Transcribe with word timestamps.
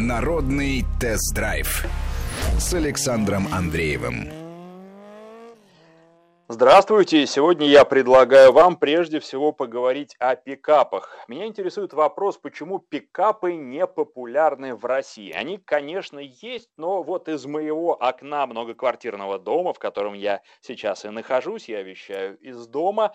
Народный 0.00 0.84
тест-драйв 1.00 1.84
с 2.56 2.72
Александром 2.72 3.52
Андреевым. 3.52 4.28
Здравствуйте! 6.46 7.26
Сегодня 7.26 7.66
я 7.66 7.84
предлагаю 7.84 8.52
вам 8.52 8.76
прежде 8.76 9.18
всего 9.18 9.50
поговорить 9.50 10.14
о 10.20 10.36
пикапах. 10.36 11.18
Меня 11.26 11.46
интересует 11.46 11.94
вопрос, 11.94 12.38
почему 12.38 12.78
пикапы 12.78 13.54
не 13.54 13.88
популярны 13.88 14.76
в 14.76 14.84
России. 14.84 15.32
Они, 15.32 15.58
конечно, 15.58 16.20
есть, 16.20 16.70
но 16.76 17.02
вот 17.02 17.28
из 17.28 17.44
моего 17.46 18.00
окна 18.00 18.46
многоквартирного 18.46 19.40
дома, 19.40 19.72
в 19.72 19.80
котором 19.80 20.14
я 20.14 20.42
сейчас 20.60 21.04
и 21.06 21.08
нахожусь, 21.08 21.68
я 21.68 21.82
вещаю 21.82 22.38
из 22.38 22.68
дома, 22.68 23.14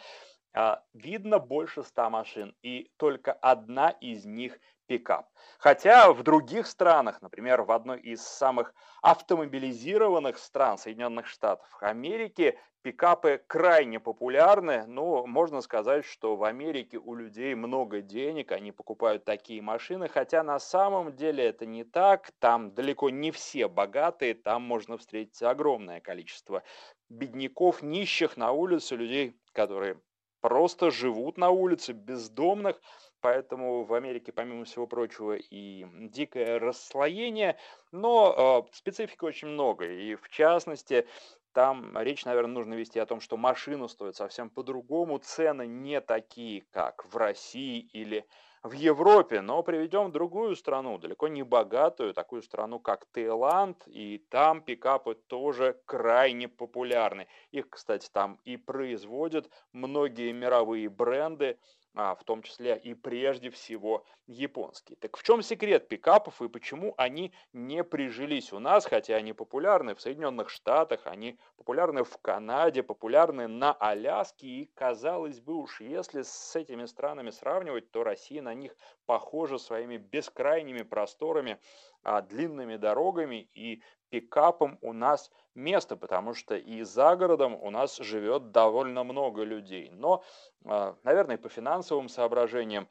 видно 0.93 1.39
больше 1.39 1.83
ста 1.83 2.09
машин, 2.09 2.55
и 2.61 2.91
только 2.97 3.33
одна 3.33 3.89
из 3.89 4.25
них 4.25 4.59
пикап. 4.85 5.29
Хотя 5.57 6.11
в 6.11 6.23
других 6.23 6.67
странах, 6.67 7.21
например, 7.21 7.63
в 7.63 7.71
одной 7.71 7.99
из 7.99 8.21
самых 8.21 8.73
автомобилизированных 9.01 10.37
стран 10.37 10.77
Соединенных 10.77 11.27
Штатов 11.27 11.67
Америки, 11.81 12.59
пикапы 12.81 13.41
крайне 13.47 13.99
популярны. 13.99 14.85
Но 14.85 15.25
можно 15.25 15.61
сказать, 15.61 16.05
что 16.05 16.35
в 16.35 16.43
Америке 16.43 16.97
у 16.97 17.15
людей 17.15 17.55
много 17.55 18.01
денег, 18.01 18.51
они 18.51 18.71
покупают 18.71 19.25
такие 19.25 19.61
машины, 19.61 20.07
хотя 20.07 20.43
на 20.43 20.59
самом 20.59 21.15
деле 21.15 21.45
это 21.45 21.65
не 21.65 21.83
так. 21.83 22.31
Там 22.39 22.73
далеко 22.73 23.09
не 23.09 23.31
все 23.31 23.67
богатые, 23.67 24.33
там 24.33 24.61
можно 24.61 24.97
встретить 24.97 25.41
огромное 25.41 26.01
количество 26.01 26.61
бедняков, 27.09 27.81
нищих 27.81 28.37
на 28.37 28.51
улице, 28.51 28.95
людей, 28.95 29.39
которые 29.53 29.97
просто 30.43 30.91
живут 30.91 31.37
на 31.37 31.49
улице, 31.49 31.93
бездомных, 31.93 32.79
Поэтому 33.23 33.85
в 33.85 33.93
Америке, 33.93 34.33
помимо 34.33 34.65
всего 34.65 34.85
прочего, 34.85 35.37
и 35.37 35.85
дикое 36.09 36.59
расслоение, 36.59 37.57
но 37.93 38.65
э, 38.67 38.75
специфики 38.75 39.23
очень 39.23 39.47
много. 39.47 39.85
И 39.85 40.15
в 40.15 40.27
частности, 40.27 41.07
там 41.53 41.97
речь, 41.97 42.25
наверное, 42.25 42.55
нужно 42.55 42.73
вести 42.73 42.99
о 42.99 43.05
том, 43.05 43.21
что 43.21 43.37
машина 43.37 43.87
стоит 43.87 44.17
совсем 44.17 44.49
по-другому, 44.49 45.19
цены 45.19 45.65
не 45.65 46.01
такие, 46.01 46.63
как 46.71 47.05
в 47.05 47.15
России 47.15 47.79
или 47.93 48.19
в 48.19 48.27
Европе, 48.71 49.41
но 49.41 49.61
приведем 49.61 50.13
другую 50.13 50.55
страну, 50.55 50.97
далеко 50.97 51.27
не 51.27 51.43
богатую, 51.43 52.13
такую 52.13 52.41
страну, 52.41 52.79
как 52.79 53.05
Таиланд, 53.11 53.83
и 53.87 54.19
там 54.29 54.61
пикапы 54.61 55.15
тоже 55.15 55.81
крайне 55.85 56.47
популярны. 56.47 57.27
Их, 57.51 57.69
кстати, 57.69 58.09
там 58.09 58.39
и 58.45 58.55
производят 58.55 59.49
многие 59.73 60.31
мировые 60.31 60.87
бренды, 60.87 61.59
в 61.93 62.19
том 62.25 62.41
числе 62.41 62.77
и 62.77 62.93
прежде 62.93 63.49
всего 63.49 64.05
японские. 64.25 64.97
Так 64.97 65.17
в 65.17 65.23
чем 65.23 65.41
секрет 65.41 65.87
пикапов 65.87 66.41
и 66.41 66.49
почему 66.49 66.93
они 66.97 67.33
не 67.51 67.83
прижились 67.83 68.51
у 68.53 68.59
нас, 68.59 68.85
хотя 68.85 69.15
они 69.15 69.33
популярны 69.33 69.93
в 69.93 70.01
Соединенных 70.01 70.49
Штатах, 70.49 71.01
они 71.05 71.37
популярны 71.57 72.03
в 72.03 72.17
Канаде, 72.17 72.83
популярны 72.83 73.47
на 73.47 73.73
Аляске, 73.73 74.47
и 74.47 74.71
казалось 74.73 75.39
бы 75.39 75.55
уж, 75.55 75.81
если 75.81 76.23
с 76.23 76.55
этими 76.55 76.85
странами 76.85 77.29
сравнивать, 77.29 77.91
то 77.91 78.03
Россия 78.03 78.41
на 78.41 78.53
них 78.53 78.75
похожа 79.05 79.57
своими 79.57 79.97
бескрайними 79.97 80.83
просторами, 80.83 81.59
а, 82.03 82.21
длинными 82.21 82.77
дорогами 82.77 83.49
и 83.53 83.81
пикапом 84.09 84.77
у 84.81 84.93
нас 84.93 85.31
место, 85.55 85.95
потому 85.95 86.33
что 86.33 86.55
и 86.55 86.83
за 86.83 87.15
городом 87.15 87.55
у 87.55 87.69
нас 87.69 87.97
живет 87.97 88.51
довольно 88.51 89.03
много 89.03 89.43
людей. 89.43 89.89
Но, 89.91 90.23
а, 90.65 90.95
наверное, 91.03 91.37
по 91.37 91.49
финансовым 91.49 92.09
соображениям 92.09 92.87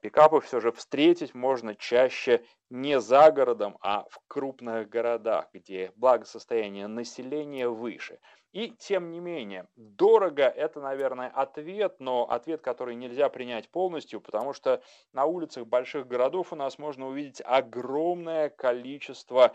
пикапы 0.00 0.40
все 0.40 0.60
же 0.60 0.72
встретить 0.72 1.34
можно 1.34 1.74
чаще 1.74 2.44
не 2.70 3.00
за 3.00 3.30
городом, 3.30 3.76
а 3.80 4.04
в 4.10 4.20
крупных 4.26 4.88
городах, 4.88 5.48
где 5.52 5.92
благосостояние 5.96 6.86
населения 6.86 7.68
выше. 7.68 8.18
И 8.52 8.70
тем 8.70 9.10
не 9.10 9.20
менее, 9.20 9.68
дорого 9.76 10.44
это, 10.44 10.80
наверное, 10.80 11.28
ответ, 11.28 11.96
но 11.98 12.24
ответ, 12.24 12.62
который 12.62 12.94
нельзя 12.94 13.28
принять 13.28 13.68
полностью, 13.68 14.20
потому 14.20 14.54
что 14.54 14.82
на 15.12 15.26
улицах 15.26 15.66
больших 15.66 16.06
городов 16.06 16.54
у 16.54 16.56
нас 16.56 16.78
можно 16.78 17.06
увидеть 17.06 17.42
огромное 17.44 18.48
количество 18.48 19.54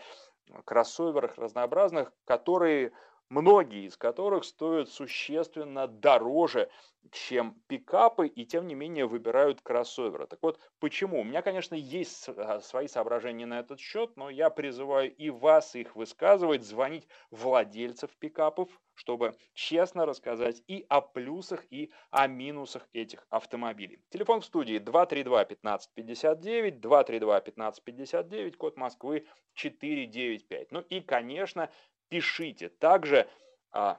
кроссоверах 0.66 1.38
разнообразных, 1.38 2.12
которые, 2.26 2.92
многие 3.32 3.86
из 3.86 3.98
которых 3.98 4.44
стоят 4.44 4.90
существенно 4.90 5.88
дороже, 5.88 6.70
чем 7.12 7.56
пикапы, 7.68 8.28
и 8.28 8.46
тем 8.46 8.68
не 8.68 8.76
менее 8.76 9.08
выбирают 9.08 9.62
кроссоверы. 9.62 10.28
Так 10.28 10.40
вот, 10.42 10.60
почему? 10.80 11.22
У 11.22 11.24
меня, 11.24 11.42
конечно, 11.42 11.74
есть 11.74 12.28
а, 12.28 12.60
свои 12.60 12.88
соображения 12.88 13.46
на 13.46 13.60
этот 13.60 13.80
счет, 13.80 14.18
но 14.18 14.30
я 14.30 14.50
призываю 14.50 15.16
и 15.16 15.30
вас 15.30 15.76
их 15.76 15.96
высказывать, 15.96 16.64
звонить 16.64 17.08
владельцев 17.32 18.12
пикапов, 18.20 18.70
чтобы 18.94 19.36
честно 19.54 20.06
рассказать 20.06 20.62
и 20.68 20.86
о 20.90 21.02
плюсах, 21.02 21.66
и 21.72 21.92
о 22.12 22.28
минусах 22.28 22.88
этих 22.94 23.26
автомобилей. 23.30 24.04
Телефон 24.10 24.42
в 24.42 24.46
студии 24.46 24.78
232-1559, 24.78 26.82
232-1559, 26.82 28.58
код 28.58 28.78
Москвы 28.78 29.26
495. 29.54 30.72
Ну 30.72 30.82
и, 30.82 31.00
конечно, 31.00 31.70
пишите. 32.12 32.68
Также 32.68 33.28
а, 33.72 33.98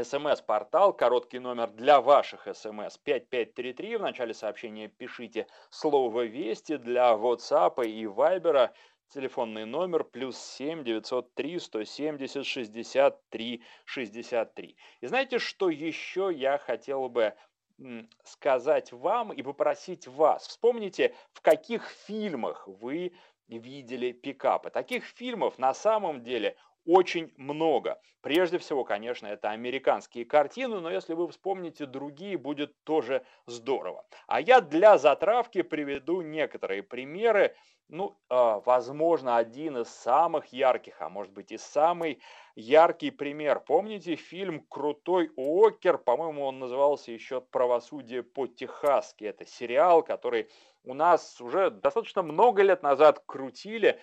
СМС-портал, 0.00 0.94
короткий 0.94 1.38
номер 1.38 1.70
для 1.70 2.00
ваших 2.00 2.48
СМС 2.52 2.96
5533. 2.96 3.96
В 3.96 4.02
начале 4.02 4.32
сообщения 4.32 4.88
пишите 4.88 5.46
слово 5.70 6.22
«Вести» 6.22 6.78
для 6.78 7.12
WhatsApp 7.12 7.86
и 7.86 8.04
Viber. 8.04 8.70
Телефонный 9.10 9.66
номер 9.66 10.04
плюс 10.04 10.38
7 10.38 10.84
903 10.84 11.58
170 11.58 12.46
63 12.46 13.62
63. 13.84 14.76
И 15.00 15.06
знаете, 15.06 15.38
что 15.38 15.68
еще 15.68 16.30
я 16.34 16.58
хотел 16.58 17.08
бы 17.08 17.34
сказать 18.24 18.90
вам 18.92 19.32
и 19.32 19.42
попросить 19.42 20.06
вас? 20.06 20.46
Вспомните, 20.46 21.14
в 21.32 21.42
каких 21.42 21.88
фильмах 21.88 22.66
вы 22.66 23.12
видели 23.48 24.12
пикапы. 24.12 24.70
Таких 24.70 25.04
фильмов 25.04 25.58
на 25.58 25.72
самом 25.74 26.22
деле 26.22 26.56
очень 26.84 27.32
много. 27.36 28.00
Прежде 28.20 28.58
всего, 28.58 28.84
конечно, 28.84 29.26
это 29.26 29.50
американские 29.50 30.24
картины, 30.24 30.80
но 30.80 30.90
если 30.90 31.14
вы 31.14 31.28
вспомните 31.28 31.86
другие, 31.86 32.36
будет 32.36 32.74
тоже 32.84 33.24
здорово. 33.46 34.04
А 34.26 34.40
я 34.40 34.60
для 34.60 34.98
затравки 34.98 35.62
приведу 35.62 36.20
некоторые 36.20 36.82
примеры. 36.82 37.54
Ну, 37.88 38.18
э, 38.28 38.60
возможно, 38.66 39.38
один 39.38 39.78
из 39.78 39.88
самых 39.88 40.46
ярких, 40.52 41.00
а 41.00 41.08
может 41.08 41.32
быть 41.32 41.52
и 41.52 41.56
самый 41.56 42.20
яркий 42.54 43.10
пример. 43.10 43.60
Помните 43.60 44.16
фильм 44.16 44.60
«Крутой 44.68 45.30
Уокер»? 45.36 45.96
По-моему, 45.96 46.44
он 46.44 46.58
назывался 46.58 47.12
еще 47.12 47.40
«Правосудие 47.40 48.22
по-техасски». 48.22 49.24
Это 49.24 49.46
сериал, 49.46 50.02
который 50.02 50.50
у 50.84 50.92
нас 50.92 51.40
уже 51.40 51.70
достаточно 51.70 52.22
много 52.22 52.62
лет 52.62 52.82
назад 52.82 53.22
крутили 53.24 54.00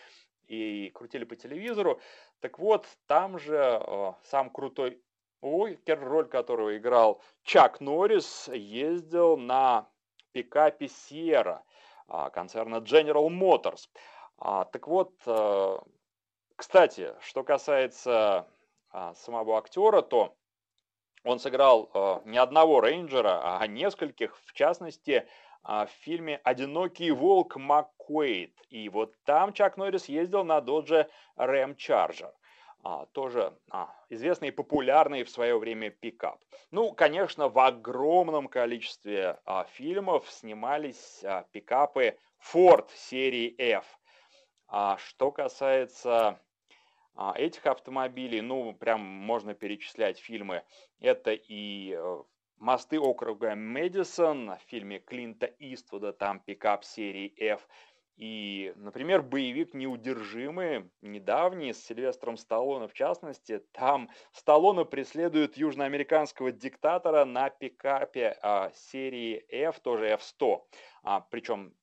и 0.47 0.89
крутили 0.93 1.25
по 1.25 1.35
телевизору. 1.35 1.99
Так 2.41 2.59
вот, 2.59 2.87
там 3.07 3.39
же 3.39 3.55
э, 3.55 4.13
сам 4.23 4.49
крутой 4.49 5.01
Уокер, 5.41 5.99
роль 6.03 6.27
которого 6.27 6.75
играл 6.75 7.21
Чак 7.43 7.79
Норрис, 7.79 8.47
ездил 8.47 9.37
на 9.37 9.87
пикапе 10.31 10.87
Сьерра 10.87 11.63
э, 12.07 12.29
концерна 12.33 12.77
General 12.77 13.27
Motors. 13.29 13.89
А, 14.37 14.65
так 14.65 14.87
вот, 14.87 15.13
э, 15.25 15.77
кстати, 16.55 17.13
что 17.21 17.43
касается 17.43 18.47
э, 18.91 19.13
самого 19.15 19.57
актера, 19.57 20.01
то 20.01 20.35
он 21.25 21.39
сыграл 21.39 21.89
э, 21.93 22.19
не 22.25 22.37
одного 22.37 22.79
рейнджера, 22.81 23.59
а 23.59 23.67
нескольких, 23.67 24.37
в 24.45 24.53
частности, 24.53 25.27
а, 25.63 25.87
в 25.87 25.89
фильме 25.89 26.39
«Одинокий 26.43 27.09
волк 27.11 27.55
Маккуэйд». 27.55 28.53
И 28.69 28.87
вот 28.89 29.13
там 29.25 29.51
Чак 29.51 29.77
Норрис 29.77 30.05
ездил 30.05 30.43
на 30.43 30.59
Dodge 30.59 31.07
Ram 31.37 31.75
Charger. 31.75 32.31
А, 32.83 33.07
тоже 33.07 33.57
а, 33.71 33.89
известный 34.09 34.49
и 34.49 34.51
популярный 34.51 35.23
в 35.23 35.29
свое 35.31 35.57
время 35.57 35.89
пикап. 35.89 36.39
Ну, 36.69 36.93
конечно, 36.93 37.49
в 37.49 37.57
огромном 37.57 38.47
количестве 38.47 39.39
а, 39.45 39.63
фильмов 39.63 40.29
снимались 40.29 41.23
а, 41.23 41.47
пикапы 41.51 42.15
Ford 42.53 42.87
серии 42.95 43.55
F. 43.57 43.85
А 44.67 44.97
что 44.97 45.31
касается 45.31 46.39
этих 47.35 47.65
автомобилей, 47.65 48.41
ну, 48.41 48.73
прям 48.73 49.01
можно 49.01 49.53
перечислять 49.53 50.19
фильмы. 50.19 50.63
Это 50.99 51.31
и 51.31 51.95
э, 51.97 52.23
Мосты 52.57 52.99
округа 52.99 53.53
Мэдисон 53.55 54.51
в 54.51 54.61
фильме 54.67 54.99
Клинта 54.99 55.45
Иствуда, 55.59 56.13
там 56.13 56.39
пикап 56.39 56.85
серии 56.85 57.33
F. 57.37 57.67
И, 58.15 58.71
например, 58.77 59.21
боевик 59.21 59.73
«Неудержимые», 59.73 60.89
недавний, 61.01 61.73
с 61.73 61.85
Сильвестром 61.85 62.37
Сталлоне 62.37 62.87
в 62.87 62.93
частности, 62.93 63.59
там 63.73 64.09
Сталлоне 64.31 64.85
преследует 64.85 65.57
южноамериканского 65.57 66.53
диктатора 66.53 67.25
на 67.25 67.49
пикапе 67.49 68.37
а, 68.41 68.71
серии 68.73 69.45
F, 69.49 69.81
тоже 69.81 70.13
F100. 70.13 70.61
А, 71.03 71.21
причем 71.29 71.73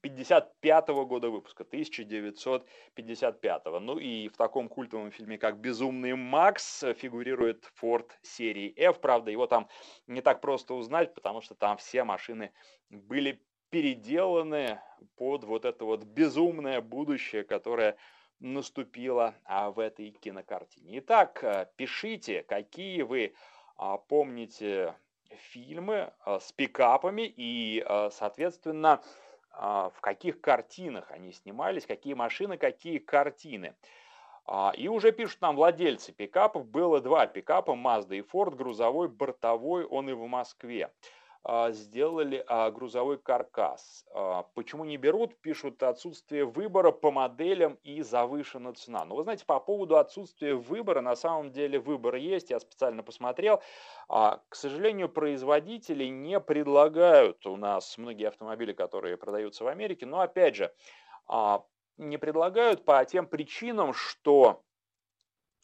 55 0.00 0.88
-го 0.88 1.06
года 1.06 1.30
выпуска, 1.30 1.64
1955. 1.64 3.66
-го. 3.66 3.80
Ну 3.80 3.98
и 3.98 4.28
в 4.28 4.36
таком 4.36 4.68
культовом 4.68 5.10
фильме, 5.10 5.38
как 5.38 5.58
«Безумный 5.58 6.14
Макс», 6.14 6.84
фигурирует 6.96 7.64
Форд 7.74 8.18
серии 8.22 8.72
F. 8.76 9.00
Правда, 9.00 9.30
его 9.30 9.46
там 9.46 9.68
не 10.06 10.20
так 10.20 10.40
просто 10.40 10.74
узнать, 10.74 11.14
потому 11.14 11.40
что 11.40 11.54
там 11.54 11.76
все 11.76 12.04
машины 12.04 12.52
были 12.90 13.40
переделаны 13.70 14.80
под 15.16 15.44
вот 15.44 15.64
это 15.64 15.84
вот 15.84 16.04
безумное 16.04 16.80
будущее, 16.80 17.44
которое 17.44 17.96
наступило 18.40 19.34
а, 19.44 19.70
в 19.70 19.78
этой 19.78 20.10
кинокартине. 20.10 20.98
Итак, 20.98 21.44
э, 21.44 21.66
пишите, 21.76 22.42
какие 22.42 23.02
вы 23.02 23.34
а, 23.76 23.98
помните 23.98 24.94
фильмы 25.52 26.12
а, 26.24 26.40
с 26.40 26.50
пикапами 26.52 27.32
и, 27.36 27.84
соответственно, 28.10 29.02
в 29.52 29.94
каких 30.00 30.40
картинах 30.40 31.10
они 31.10 31.32
снимались, 31.32 31.86
какие 31.86 32.14
машины, 32.14 32.56
какие 32.56 32.98
картины. 32.98 33.74
И 34.76 34.88
уже 34.88 35.12
пишут 35.12 35.40
нам 35.42 35.56
владельцы 35.56 36.12
пикапов. 36.12 36.66
Было 36.66 37.00
два 37.00 37.26
пикапа, 37.26 37.72
Mazda 37.72 38.16
и 38.16 38.20
Ford, 38.20 38.56
грузовой, 38.56 39.08
бортовой, 39.08 39.84
он 39.84 40.08
и 40.08 40.12
в 40.12 40.26
Москве. 40.26 40.90
А, 41.42 41.70
сделали 41.70 42.44
а, 42.46 42.70
грузовой 42.70 43.16
каркас. 43.16 44.04
А, 44.12 44.42
почему 44.54 44.84
не 44.84 44.98
берут? 44.98 45.40
Пишут 45.40 45.82
отсутствие 45.82 46.44
выбора 46.44 46.92
по 46.92 47.10
моделям 47.10 47.78
и 47.82 48.02
завышена 48.02 48.74
цена. 48.74 49.00
Но 49.00 49.06
ну, 49.06 49.14
вы 49.16 49.22
знаете, 49.22 49.46
по 49.46 49.58
поводу 49.58 49.96
отсутствия 49.96 50.54
выбора, 50.54 51.00
на 51.00 51.16
самом 51.16 51.50
деле 51.50 51.78
выбор 51.78 52.16
есть, 52.16 52.50
я 52.50 52.60
специально 52.60 53.02
посмотрел. 53.02 53.62
К 54.08 54.40
сожалению, 54.52 55.08
производители 55.08 56.04
не 56.04 56.40
предлагают 56.40 57.46
у 57.46 57.56
нас 57.56 57.96
многие 57.96 58.28
автомобили, 58.28 58.72
которые 58.72 59.16
продаются 59.16 59.64
в 59.64 59.68
Америке, 59.68 60.04
но 60.04 60.20
опять 60.20 60.56
же, 60.56 60.74
не 61.96 62.18
предлагают 62.18 62.84
по 62.84 63.02
тем 63.04 63.26
причинам, 63.26 63.94
что 63.94 64.62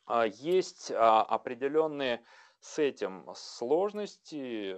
есть 0.09 0.91
определенные 0.95 2.25
с 2.61 2.79
этим 2.79 3.29
сложности, 3.35 4.77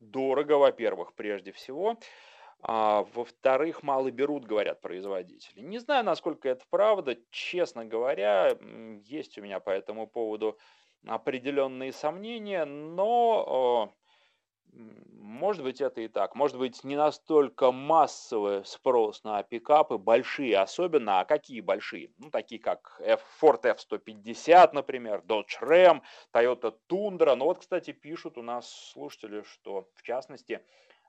дорого, 0.00 0.54
во-первых, 0.54 1.14
прежде 1.14 1.52
всего. 1.52 1.96
А, 2.62 3.06
во-вторых, 3.14 3.82
мало 3.82 4.10
берут, 4.10 4.44
говорят 4.44 4.80
производители. 4.80 5.60
Не 5.60 5.78
знаю, 5.78 6.04
насколько 6.04 6.48
это 6.48 6.64
правда. 6.68 7.16
Честно 7.30 7.84
говоря, 7.84 8.56
есть 9.04 9.38
у 9.38 9.42
меня 9.42 9.60
по 9.60 9.70
этому 9.70 10.06
поводу 10.06 10.58
определенные 11.06 11.92
сомнения, 11.92 12.64
но 12.64 13.94
может 15.40 15.62
быть, 15.62 15.80
это 15.80 16.00
и 16.00 16.08
так. 16.08 16.34
Может 16.34 16.58
быть, 16.58 16.84
не 16.84 16.96
настолько 16.96 17.72
массовый 17.72 18.64
спрос 18.64 19.24
на 19.24 19.42
пикапы, 19.42 19.96
большие 19.96 20.58
особенно. 20.58 21.20
А 21.20 21.24
какие 21.24 21.60
большие? 21.60 22.10
Ну, 22.18 22.30
такие 22.30 22.60
как 22.60 23.00
Ford 23.40 23.62
F-150, 23.62 24.70
например, 24.72 25.22
Dodge 25.26 25.60
Ram, 25.62 26.02
Toyota 26.32 26.74
Tundra. 26.88 27.34
Ну, 27.36 27.46
вот, 27.46 27.60
кстати, 27.60 27.92
пишут 27.92 28.38
у 28.38 28.42
нас 28.42 28.70
слушатели, 28.92 29.42
что, 29.42 29.88
в 29.94 30.02
частности, 30.02 30.60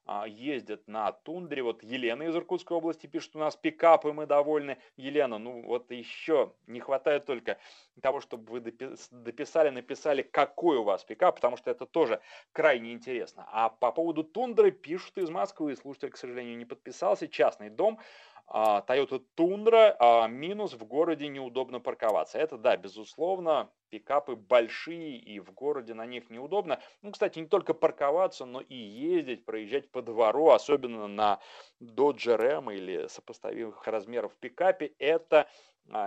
а, 0.06 0.28
ездят 0.28 0.88
на 0.88 1.12
тундре. 1.12 1.62
Вот 1.62 1.84
Елена 1.84 2.24
из 2.24 2.36
Иркутской 2.36 2.75
области 2.75 3.07
пишет, 3.07 3.36
у 3.36 3.40
нас 3.40 3.56
пикапы, 3.56 4.12
мы 4.12 4.25
довольны. 4.25 4.78
Елена, 4.98 5.38
ну 5.38 5.62
вот 5.62 5.92
еще 5.92 6.54
не 6.68 6.80
хватает 6.80 7.25
только 7.25 7.57
того, 8.01 8.19
чтобы 8.21 8.51
вы 8.51 8.59
дописали, 8.59 9.69
написали, 9.69 10.21
какой 10.21 10.77
у 10.77 10.83
вас 10.83 11.03
пикап, 11.03 11.36
потому 11.36 11.57
что 11.57 11.71
это 11.71 11.86
тоже 11.86 12.21
крайне 12.51 12.92
интересно. 12.92 13.48
А 13.51 13.69
по 13.69 13.92
поводу 13.92 14.24
тундры 14.24 14.71
пишут 14.71 15.18
из 15.18 15.30
Москвы, 15.30 15.75
слушатель, 15.75 16.09
к 16.12 16.18
сожалению, 16.18 16.57
не 16.57 16.65
подписался, 16.65 17.27
частный 17.27 17.69
дом. 17.69 18.00
А, 18.53 18.83
Toyota 18.86 19.24
Tundra, 19.38 19.95
а, 19.98 20.27
минус 20.27 20.74
в 20.74 20.83
городе 20.83 21.30
неудобно 21.30 21.80
парковаться. 21.80 22.38
Это, 22.38 22.57
да, 22.57 22.75
безусловно, 22.75 23.71
пикапы 23.89 24.36
большие 24.36 25.18
и 25.18 25.39
в 25.39 25.54
городе 25.54 25.94
на 25.94 26.06
них 26.06 26.30
неудобно. 26.30 26.81
Ну, 27.01 27.12
кстати, 27.12 27.39
не 27.39 27.45
только 27.45 27.74
парковаться, 27.74 28.45
но 28.45 28.59
и 28.59 28.75
ездить, 28.75 29.45
проезжать 29.45 29.89
по 29.89 30.01
двору, 30.01 30.50
особенно 30.50 31.07
на 31.07 31.39
Dodge 31.81 32.38
Ram 32.38 32.75
или 32.75 33.07
сопоставимых 33.07 33.88
размеров 33.88 34.36
пикапе, 34.36 34.94
это 35.00 35.47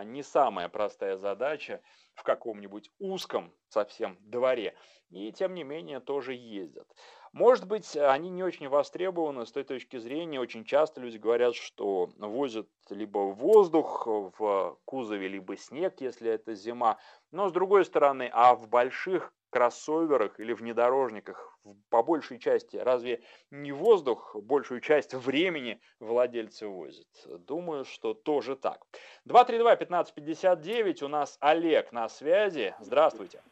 не 0.05 0.23
самая 0.23 0.69
простая 0.69 1.17
задача 1.17 1.81
в 2.15 2.23
каком-нибудь 2.23 2.91
узком 2.99 3.53
совсем 3.69 4.17
дворе. 4.21 4.75
И 5.11 5.33
тем 5.33 5.55
не 5.55 5.65
менее 5.65 6.01
тоже 6.01 6.35
ездят. 6.35 6.89
Может 7.33 7.67
быть, 7.67 7.97
они 7.97 8.31
не 8.31 8.45
очень 8.45 8.69
востребованы 8.69 9.45
с 9.45 9.53
той 9.53 9.65
точки 9.65 9.97
зрения. 9.97 10.41
Очень 10.41 10.65
часто 10.65 11.01
люди 11.01 11.19
говорят, 11.19 11.55
что 11.57 12.09
возят 12.19 12.69
либо 12.91 13.19
воздух 13.19 14.07
в 14.07 14.79
кузове, 14.85 15.29
либо 15.29 15.57
снег, 15.57 16.01
если 16.01 16.31
это 16.31 16.55
зима. 16.55 16.99
Но 17.33 17.49
с 17.49 17.53
другой 17.53 17.85
стороны, 17.85 18.31
а 18.33 18.55
в 18.55 18.69
больших 18.69 19.33
кроссоверах 19.55 20.41
или 20.41 20.53
внедорожниках 20.53 21.57
по 21.89 22.03
большей 22.03 22.41
части 22.41 22.77
разве 22.77 23.23
не 23.53 23.71
воздух 23.71 24.35
большую 24.35 24.81
часть 24.81 25.15
времени 25.15 25.81
владельцы 26.01 26.67
возят? 26.67 27.07
Думаю, 27.47 27.85
что 27.85 28.15
тоже 28.15 28.57
так. 28.57 28.85
232-1559, 29.29 31.05
у 31.05 31.09
нас 31.09 31.39
Олег 31.39 31.93
на 31.93 32.09
связи. 32.09 32.75
Здравствуйте. 32.81 33.43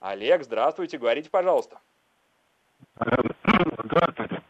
Олег, 0.00 0.44
здравствуйте, 0.44 0.96
говорите, 0.96 1.28
пожалуйста. 1.28 1.78
Здравствуйте. 2.96 4.42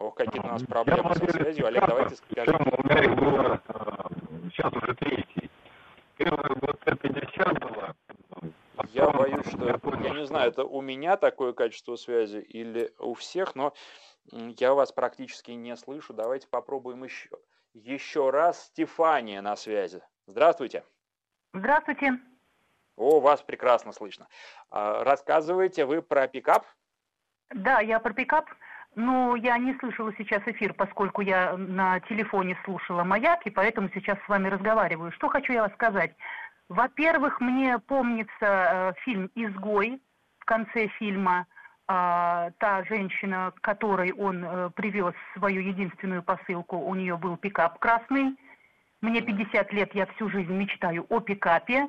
Ох, 0.00 0.16
какие 0.16 0.40
у 0.40 0.46
нас 0.46 0.64
проблемы 0.64 1.14
со 1.14 1.30
связью. 1.30 1.68
Олег, 1.68 1.86
давайте 1.86 2.16
меня 2.34 3.14
было, 3.14 3.60
сейчас 4.50 4.72
уже 4.72 4.92
третий. 4.96 5.50
Первый 6.16 6.56
вот 6.60 6.80
Т-50 6.80 7.58
было. 7.60 7.96
Я 8.92 9.10
боюсь, 9.10 9.46
что, 9.46 9.66
я, 9.66 9.80
я 10.04 10.10
не 10.10 10.26
знаю, 10.26 10.50
это 10.50 10.64
у 10.64 10.80
меня 10.80 11.16
такое 11.16 11.52
качество 11.52 11.96
связи 11.96 12.38
или 12.38 12.92
у 12.98 13.14
всех, 13.14 13.54
но 13.54 13.72
я 14.32 14.74
вас 14.74 14.92
практически 14.92 15.50
не 15.52 15.76
слышу. 15.76 16.12
Давайте 16.12 16.48
попробуем 16.48 17.04
еще. 17.04 17.30
Еще 17.72 18.30
раз 18.30 18.66
Стефания 18.66 19.42
на 19.42 19.56
связи. 19.56 20.00
Здравствуйте. 20.26 20.84
Здравствуйте. 21.52 22.20
О, 22.96 23.20
вас 23.20 23.42
прекрасно 23.42 23.92
слышно. 23.92 24.28
А, 24.70 25.02
рассказывайте 25.02 25.84
вы 25.84 26.00
про 26.00 26.28
пикап? 26.28 26.64
Да, 27.50 27.80
я 27.80 27.98
про 27.98 28.12
пикап. 28.12 28.48
Ну, 28.96 29.34
я 29.34 29.58
не 29.58 29.74
слышала 29.78 30.12
сейчас 30.16 30.42
эфир, 30.46 30.72
поскольку 30.72 31.20
я 31.22 31.56
на 31.56 32.00
телефоне 32.00 32.56
слушала 32.64 33.02
маяк, 33.02 33.44
и 33.46 33.50
поэтому 33.50 33.88
сейчас 33.92 34.18
с 34.24 34.28
вами 34.28 34.48
разговариваю. 34.48 35.10
Что 35.12 35.28
хочу 35.28 35.52
я 35.52 35.62
вам 35.62 35.72
сказать? 35.72 36.14
Во-первых, 36.68 37.40
мне 37.40 37.78
помнится 37.78 38.32
э, 38.40 38.92
фильм 39.04 39.30
«Изгой». 39.34 40.00
В 40.38 40.44
конце 40.44 40.88
фильма 40.98 41.46
э, 41.88 42.50
та 42.58 42.84
женщина, 42.88 43.52
которой 43.60 44.12
он 44.12 44.44
э, 44.44 44.70
привез 44.70 45.14
свою 45.36 45.60
единственную 45.60 46.22
посылку, 46.22 46.76
у 46.78 46.94
нее 46.94 47.16
был 47.16 47.36
пикап 47.36 47.78
красный. 47.78 48.36
Мне 49.00 49.20
50 49.20 49.72
лет, 49.72 49.94
я 49.94 50.06
всю 50.06 50.30
жизнь 50.30 50.52
мечтаю 50.52 51.04
о 51.08 51.20
пикапе. 51.20 51.88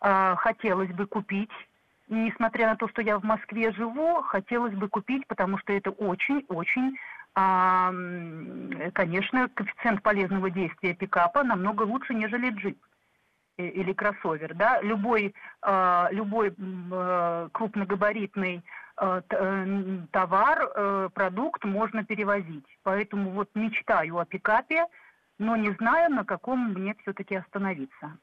А, 0.00 0.36
хотелось 0.36 0.90
бы 0.90 1.06
купить. 1.06 1.50
Несмотря 2.08 2.68
на 2.68 2.76
то, 2.76 2.88
что 2.88 3.00
я 3.00 3.18
в 3.18 3.24
Москве 3.24 3.72
живу, 3.72 4.22
хотелось 4.22 4.74
бы 4.74 4.88
купить, 4.88 5.26
потому 5.26 5.58
что 5.58 5.72
это 5.72 5.90
очень-очень, 5.90 6.96
а, 7.34 7.90
конечно, 8.92 9.48
коэффициент 9.48 10.02
полезного 10.02 10.50
действия 10.50 10.94
пикапа 10.94 11.42
намного 11.42 11.82
лучше, 11.82 12.14
нежели 12.14 12.50
джип 12.50 12.78
или 13.56 13.92
кроссовер, 13.92 14.54
да, 14.54 14.80
любой, 14.82 15.34
э, 15.62 16.06
любой 16.10 16.54
э, 16.56 17.48
крупногабаритный 17.52 18.62
э, 19.00 19.22
товар, 20.10 20.70
э, 20.74 21.08
продукт 21.14 21.64
можно 21.64 22.04
перевозить. 22.04 22.66
Поэтому 22.82 23.30
вот 23.30 23.48
мечтаю 23.54 24.18
о 24.18 24.24
пикапе, 24.24 24.86
но 25.38 25.56
не 25.56 25.70
знаю, 25.74 26.10
на 26.12 26.24
каком 26.24 26.72
мне 26.72 26.96
все-таки 27.02 27.36
остановиться. 27.36 28.18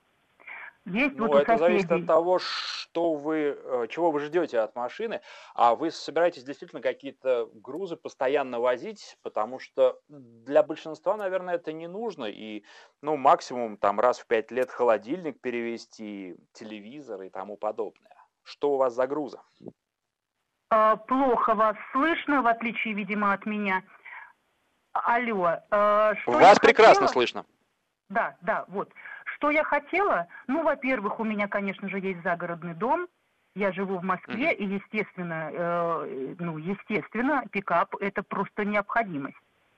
Есть 0.86 1.16
ну, 1.16 1.28
вот 1.28 1.42
это 1.42 1.58
зависит 1.58 1.92
от 1.92 2.08
того, 2.08 2.40
что 2.40 3.14
вы, 3.14 3.56
э, 3.56 3.88
чего 3.90 4.10
вы 4.10 4.20
ждете 4.20 4.60
от 4.60 4.76
машины, 4.76 5.22
а 5.54 5.76
вы 5.76 5.92
собираетесь 5.92 6.44
действительно 6.44 6.82
какие-то 6.82 7.50
грузы 7.54 7.96
постоянно 7.96 8.60
возить, 8.60 9.18
потому 9.22 9.60
что 9.60 10.00
для 10.08 10.64
большинства, 10.64 11.16
наверное, 11.18 11.56
это 11.56 11.72
не 11.72 11.88
нужно, 11.88 12.26
и, 12.26 12.64
ну, 13.02 13.16
максимум 13.16 13.78
там 13.78 14.00
раз 14.00 14.20
в 14.20 14.26
пять 14.26 14.50
лет 14.50 14.72
холодильник 14.72 15.40
перевести, 15.40 16.36
телевизор 16.54 17.22
и 17.22 17.30
тому 17.30 17.58
подобное. 17.58 18.16
Что 18.44 18.74
у 18.74 18.78
вас 18.78 18.96
за 18.96 19.06
грузы? 19.06 19.40
А, 20.72 20.96
плохо 20.96 21.54
вас 21.54 21.76
слышно, 21.92 22.42
в 22.42 22.48
отличие, 22.48 22.96
видимо, 22.96 23.34
от 23.34 23.46
меня. 23.46 23.84
Алло. 24.94 25.60
А, 25.70 26.16
что 26.16 26.32
вас 26.32 26.60
прекрасно 26.60 26.94
хотела? 26.94 27.08
слышно. 27.08 27.46
Да, 28.10 28.36
да, 28.42 28.66
вот. 28.68 28.92
Что 29.42 29.50
я 29.50 29.64
хотела? 29.64 30.28
Ну, 30.46 30.62
во-первых, 30.62 31.20
у 31.20 31.24
меня, 31.24 31.48
конечно 31.48 31.90
же, 31.90 31.98
есть 31.98 32.22
загородный 32.22 32.76
дом. 32.76 33.08
Я 33.56 33.72
живу 33.72 33.98
в 33.98 34.04
Москве, 34.04 34.54
и, 34.54 34.64
естественно, 34.64 35.50
э, 35.52 36.36
ну, 36.38 36.60
естественно, 36.60 37.44
пикап– 37.52 37.96
это 38.00 38.22
просто 38.22 38.66
необходимость. 38.66 39.36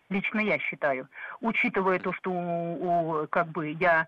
Лично 0.09 0.41
я 0.41 0.59
считаю. 0.59 1.07
Учитывая 1.39 1.99
то, 1.99 2.11
что 2.11 2.29
у, 2.29 3.21
у, 3.21 3.27
как 3.27 3.47
бы 3.47 3.69
я 3.69 4.05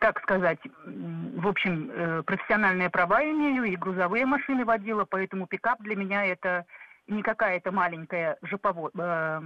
как 0.00 0.22
сказать, 0.22 0.58
в 0.86 1.46
общем, 1.46 1.90
э, 1.92 2.22
профессиональные 2.22 2.88
права 2.88 3.22
имею 3.22 3.64
и 3.64 3.76
грузовые 3.76 4.24
машины 4.24 4.64
водила, 4.64 5.04
поэтому 5.04 5.46
пикап 5.46 5.82
для 5.82 5.94
меня 5.94 6.24
это 6.24 6.64
не 7.06 7.22
какая-то 7.22 7.70
маленькая 7.70 8.38
жопово... 8.40 8.90
э, 8.98 9.42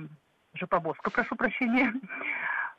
жоповозка, 0.55 1.11
прошу 1.11 1.35
прощения. 1.35 1.93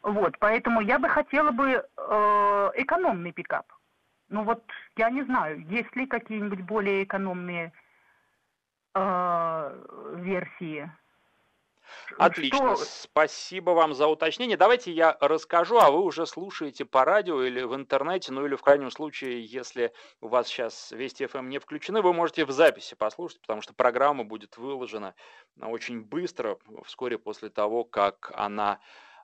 Вот, 0.03 0.37
поэтому 0.39 0.81
я 0.81 0.99
бы 0.99 1.07
хотела 1.07 1.51
бы 1.51 1.69
э, 1.71 2.71
экономный 2.75 3.31
пикап. 3.31 3.65
Ну 4.29 4.43
вот, 4.43 4.63
я 4.97 5.09
не 5.09 5.23
знаю, 5.23 5.61
есть 5.67 5.95
ли 5.95 6.05
какие-нибудь 6.05 6.61
более 6.61 7.03
экономные 7.03 7.71
э, 8.95 10.15
версии 10.17 10.91
Отлично, 12.17 12.75
что... 12.75 12.85
спасибо 12.85 13.71
вам 13.71 13.93
за 13.93 14.07
уточнение. 14.07 14.57
Давайте 14.57 14.91
я 14.91 15.17
расскажу, 15.19 15.79
а 15.79 15.91
вы 15.91 15.99
уже 16.01 16.25
слушаете 16.25 16.85
по 16.85 17.05
радио 17.05 17.41
или 17.41 17.61
в 17.61 17.75
интернете, 17.75 18.31
ну 18.31 18.45
или 18.45 18.55
в 18.55 18.61
крайнем 18.61 18.91
случае, 18.91 19.45
если 19.45 19.93
у 20.21 20.27
вас 20.27 20.47
сейчас 20.47 20.91
Вести 20.91 21.25
ФМ 21.25 21.49
не 21.49 21.59
включены, 21.59 22.01
вы 22.01 22.13
можете 22.13 22.45
в 22.45 22.51
записи 22.51 22.95
послушать, 22.95 23.41
потому 23.41 23.61
что 23.61 23.73
программа 23.73 24.23
будет 24.23 24.57
выложена 24.57 25.15
очень 25.59 26.01
быстро, 26.01 26.57
вскоре 26.85 27.17
после 27.17 27.49
того, 27.49 27.83
как 27.83 28.31
она 28.35 28.79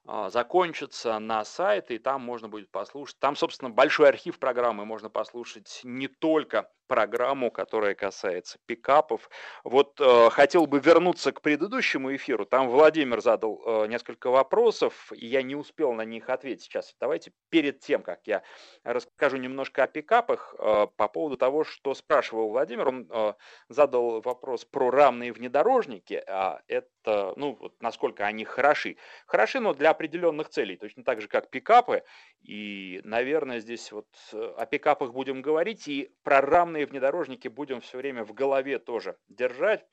закончится 0.05 1.19
на 1.19 1.43
сайт, 1.45 1.91
и 1.91 1.97
там 1.97 2.21
можно 2.21 2.49
будет 2.49 2.71
послушать. 2.71 3.19
Там, 3.19 3.35
собственно, 3.35 3.69
большой 3.69 4.09
архив 4.09 4.39
программы, 4.39 4.85
можно 4.85 5.09
послушать 5.09 5.81
не 5.83 6.07
только 6.07 6.71
программу, 6.89 7.51
которая 7.51 7.93
касается 7.93 8.57
пикапов. 8.65 9.29
Вот 9.63 10.01
э, 10.01 10.29
хотел 10.31 10.65
бы 10.65 10.79
вернуться 10.79 11.31
к 11.31 11.41
предыдущему 11.41 12.13
эфиру. 12.15 12.45
Там 12.45 12.67
Владимир 12.67 13.21
задал 13.21 13.61
э, 13.63 13.87
несколько 13.87 14.31
вопросов, 14.31 15.11
и 15.13 15.27
я 15.27 15.43
не 15.43 15.55
успел 15.55 15.93
на 15.93 16.01
них 16.01 16.29
ответить. 16.29 16.63
Сейчас 16.63 16.95
давайте 16.99 17.31
перед 17.49 17.79
тем, 17.79 18.01
как 18.01 18.21
я 18.25 18.41
расскажу 18.83 19.37
немножко 19.37 19.83
о 19.83 19.87
пикапах, 19.87 20.55
э, 20.57 20.87
по 20.97 21.07
поводу 21.07 21.37
того, 21.37 21.63
что 21.63 21.93
спрашивал 21.93 22.49
Владимир, 22.49 22.87
он 22.87 23.07
э, 23.09 23.33
задал 23.69 24.21
вопрос 24.21 24.65
про 24.65 24.89
рамные 24.89 25.31
внедорожники. 25.31 26.23
А 26.27 26.61
это, 26.67 27.33
ну, 27.35 27.55
вот 27.59 27.75
насколько 27.81 28.25
они 28.25 28.45
хороши. 28.45 28.97
Хороши, 29.27 29.59
но 29.59 29.73
для 29.73 29.91
определенных 29.91 30.49
целей, 30.49 30.75
точно 30.75 31.03
так 31.03 31.21
же, 31.21 31.27
как 31.27 31.51
пикапы. 31.51 32.03
И, 32.41 33.01
наверное, 33.03 33.59
здесь 33.59 33.91
вот 33.91 34.07
э, 34.33 34.53
о 34.57 34.65
пикапах 34.65 35.13
будем 35.13 35.43
говорить, 35.43 35.87
и 35.87 36.09
про 36.23 36.41
рамные 36.41 36.78
внедорожники 36.85 37.47
будем 37.47 37.81
все 37.81 37.97
время 37.97 38.23
в 38.23 38.33
голове 38.33 38.79
тоже 38.79 39.17
держать, 39.27 39.85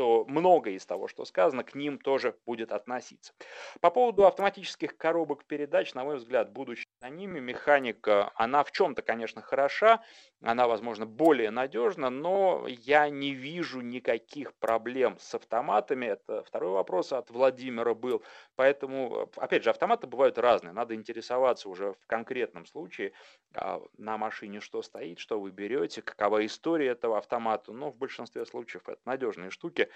что 0.00 0.24
многое 0.26 0.76
из 0.76 0.86
того, 0.86 1.08
что 1.08 1.26
сказано, 1.26 1.62
к 1.62 1.74
ним 1.74 1.98
тоже 1.98 2.34
будет 2.46 2.72
относиться. 2.72 3.34
По 3.82 3.90
поводу 3.90 4.26
автоматических 4.26 4.96
коробок 4.96 5.44
передач, 5.44 5.92
на 5.92 6.04
мой 6.04 6.16
взгляд, 6.16 6.50
будучи 6.52 6.86
на 7.02 7.10
ними, 7.10 7.38
механика, 7.38 8.32
она 8.34 8.64
в 8.64 8.72
чем-то, 8.72 9.02
конечно, 9.02 9.42
хороша, 9.42 10.00
она, 10.42 10.66
возможно, 10.66 11.04
более 11.04 11.50
надежна, 11.50 12.08
но 12.08 12.64
я 12.66 13.10
не 13.10 13.32
вижу 13.32 13.82
никаких 13.82 14.54
проблем 14.54 15.18
с 15.18 15.34
автоматами. 15.34 16.06
Это 16.06 16.42
второй 16.44 16.70
вопрос 16.70 17.12
от 17.12 17.30
Владимира 17.30 17.92
был. 17.92 18.22
Поэтому, 18.56 19.28
опять 19.36 19.64
же, 19.64 19.70
автоматы 19.70 20.06
бывают 20.06 20.38
разные. 20.38 20.72
Надо 20.72 20.94
интересоваться 20.94 21.68
уже 21.68 21.92
в 21.92 22.06
конкретном 22.06 22.64
случае 22.64 23.12
а, 23.54 23.82
на 23.98 24.16
машине, 24.16 24.60
что 24.60 24.80
стоит, 24.80 25.18
что 25.18 25.38
вы 25.38 25.50
берете, 25.50 26.00
какова 26.00 26.44
история 26.46 26.88
этого 26.88 27.18
автомата. 27.18 27.72
Но 27.72 27.90
в 27.90 27.96
большинстве 27.96 28.46
случаев 28.46 28.88
это 28.88 29.00
надежные 29.04 29.50
штуки, 29.50 29.89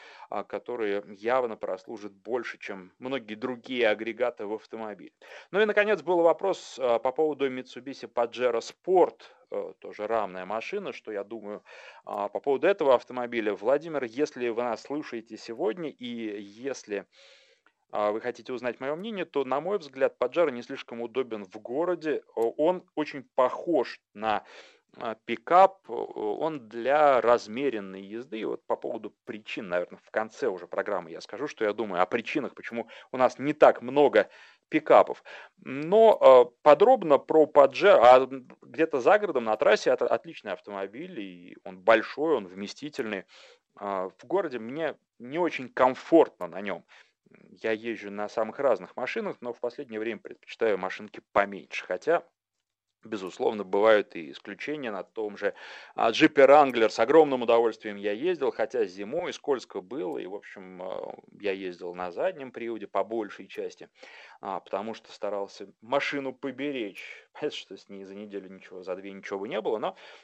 которые 0.49 1.05
явно 1.19 1.57
прослужат 1.57 2.13
больше, 2.13 2.59
чем 2.59 2.93
многие 2.99 3.35
другие 3.35 3.89
агрегаты 3.89 4.47
в 4.47 4.55
автомобиле. 4.55 5.13
Ну 5.51 5.61
и, 5.61 5.65
наконец, 5.65 6.03
был 6.03 6.23
вопрос 6.23 6.79
а, 6.79 6.99
по 6.99 7.13
поводу 7.13 7.51
Mitsubishi 7.51 8.11
Pajero 8.13 8.61
Sport 8.61 9.23
Э, 9.55 9.73
тоже 9.79 10.07
рамная 10.07 10.45
машина, 10.45 10.93
что 10.93 11.13
я 11.13 11.23
думаю 11.23 11.63
а, 12.05 12.29
по 12.29 12.41
поводу 12.41 12.67
этого 12.67 12.95
автомобиля. 12.95 13.55
Владимир, 13.55 14.03
если 14.05 14.49
вы 14.49 14.63
нас 14.63 14.83
слушаете 14.83 15.37
сегодня 15.37 15.91
и 15.91 16.41
если 16.41 17.07
а, 17.93 18.11
вы 18.11 18.21
хотите 18.21 18.53
узнать 18.53 18.81
мое 18.81 18.95
мнение, 18.97 19.25
то, 19.25 19.45
на 19.45 19.61
мой 19.61 19.79
взгляд, 19.79 20.19
Паджаро 20.19 20.51
не 20.51 20.63
слишком 20.63 21.01
удобен 21.01 21.45
в 21.45 21.57
городе. 21.61 22.25
Он 22.35 22.85
очень 22.97 23.23
похож 23.37 24.01
на 24.13 24.39
а, 24.39 24.45
пикап, 25.25 25.89
он 25.89 26.69
для 26.69 27.21
размеренной 27.21 28.03
езды. 28.03 28.41
И 28.41 28.45
вот 28.45 28.65
по 28.67 28.77
поводу 28.77 29.15
причин, 29.25 29.69
наверное, 29.69 30.01
в 30.03 30.11
конце 30.11 30.49
уже 30.49 30.67
программы 30.67 31.11
я 31.11 31.21
скажу, 31.21 31.47
что 31.47 31.65
я 31.65 31.73
думаю 31.73 32.03
о 32.03 32.07
причинах, 32.07 32.55
почему 32.55 32.89
у 33.13 33.17
нас 33.17 33.39
не 33.39 33.53
так 33.53 33.83
много 33.83 34.29
пикапов. 34.69 35.23
Но 35.59 36.19
э, 36.21 36.59
подробно 36.63 37.19
про 37.19 37.47
Паджеро, 37.47 38.01
а 38.03 38.29
где-то 38.63 39.01
за 39.01 39.19
городом 39.19 39.45
на 39.45 39.57
трассе 39.57 39.91
это 39.91 40.07
отличный 40.07 40.53
автомобиль, 40.53 41.21
и 41.21 41.57
он 41.65 41.79
большой, 41.79 42.37
он 42.37 42.47
вместительный. 42.47 43.25
Э, 43.79 44.11
в 44.19 44.27
городе 44.27 44.59
мне 44.59 44.97
не 45.19 45.39
очень 45.39 45.69
комфортно 45.69 46.47
на 46.47 46.61
нем. 46.61 46.85
Я 47.63 47.73
езжу 47.73 48.11
на 48.11 48.29
самых 48.29 48.59
разных 48.59 48.97
машинах, 48.97 49.37
но 49.41 49.53
в 49.53 49.61
последнее 49.61 50.01
время 50.01 50.21
предпочитаю 50.21 50.79
машинки 50.79 51.21
поменьше. 51.33 51.85
Хотя 51.87 52.25
Безусловно, 53.05 53.65
бывают 53.65 54.17
и 54.17 54.31
исключения 54.31 54.91
на 54.91 55.03
том 55.03 55.37
же 55.37 55.55
а, 55.95 56.11
джипе 56.11 56.43
Wrangler. 56.43 56.89
С 56.89 56.99
огромным 56.99 57.43
удовольствием 57.43 57.97
я 57.97 58.13
ездил, 58.13 58.51
хотя 58.51 58.87
зимой 58.87 59.35
скользко 59.35 59.83
было, 59.83 60.19
и, 60.19 60.27
в 60.27 60.35
общем, 60.35 60.83
а, 60.83 61.15
я 61.39 61.53
ездил 61.53 61.95
на 61.95 62.11
заднем 62.11 62.51
приводе 62.51 62.87
по 62.87 63.05
большей 63.05 63.47
части, 63.47 63.91
а, 64.41 64.61
потому 64.61 64.95
что 64.95 65.13
старался 65.13 65.69
машину 65.83 66.33
поберечь. 66.33 67.27
Понятно, 67.35 67.59
что 67.59 67.77
с 67.77 67.89
ней 67.91 68.05
за 68.05 68.15
неделю 68.15 68.49
ничего, 68.49 68.83
за 68.83 68.97
две 68.97 69.13
ничего 69.13 69.41
бы 69.41 69.49
не 69.49 69.61
было, 69.61 69.79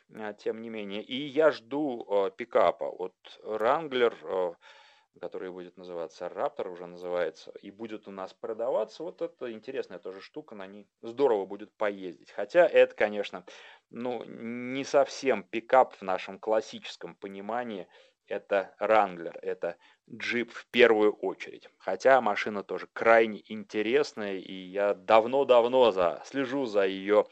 но 0.08 0.32
тем 0.34 0.62
не 0.62 0.70
менее. 0.70 1.02
И 1.02 1.16
я 1.16 1.50
жду 1.50 2.32
пикапа 2.36 2.84
от 2.84 3.14
Wrangler, 3.44 4.56
который 5.20 5.50
будет 5.50 5.76
называться 5.76 6.28
Раптор, 6.28 6.68
уже 6.68 6.86
называется, 6.86 7.52
и 7.62 7.70
будет 7.70 8.06
у 8.06 8.10
нас 8.10 8.32
продаваться. 8.34 9.02
Вот 9.02 9.22
это 9.22 9.50
интересная 9.52 9.98
тоже 9.98 10.20
штука, 10.20 10.54
на 10.54 10.66
ней 10.66 10.88
здорово 11.02 11.46
будет 11.46 11.72
поездить. 11.76 12.30
Хотя 12.30 12.66
это, 12.66 12.94
конечно, 12.94 13.44
ну, 13.90 14.24
не 14.24 14.84
совсем 14.84 15.42
пикап 15.42 15.94
в 15.94 16.02
нашем 16.02 16.38
классическом 16.38 17.14
понимании– 17.14 17.88
это 18.30 18.74
Wrangler, 18.80 19.36
это 19.42 19.76
джип 20.08 20.52
в 20.52 20.66
первую 20.66 21.12
очередь. 21.12 21.68
Хотя 21.78 22.20
машина 22.20 22.62
тоже 22.62 22.88
крайне 22.92 23.42
интересная, 23.46 24.36
и 24.38 24.52
я 24.52 24.94
давно-давно 24.94 25.90
за, 25.90 26.22
слежу 26.24 26.66
за 26.66 26.86
ее 26.86 27.26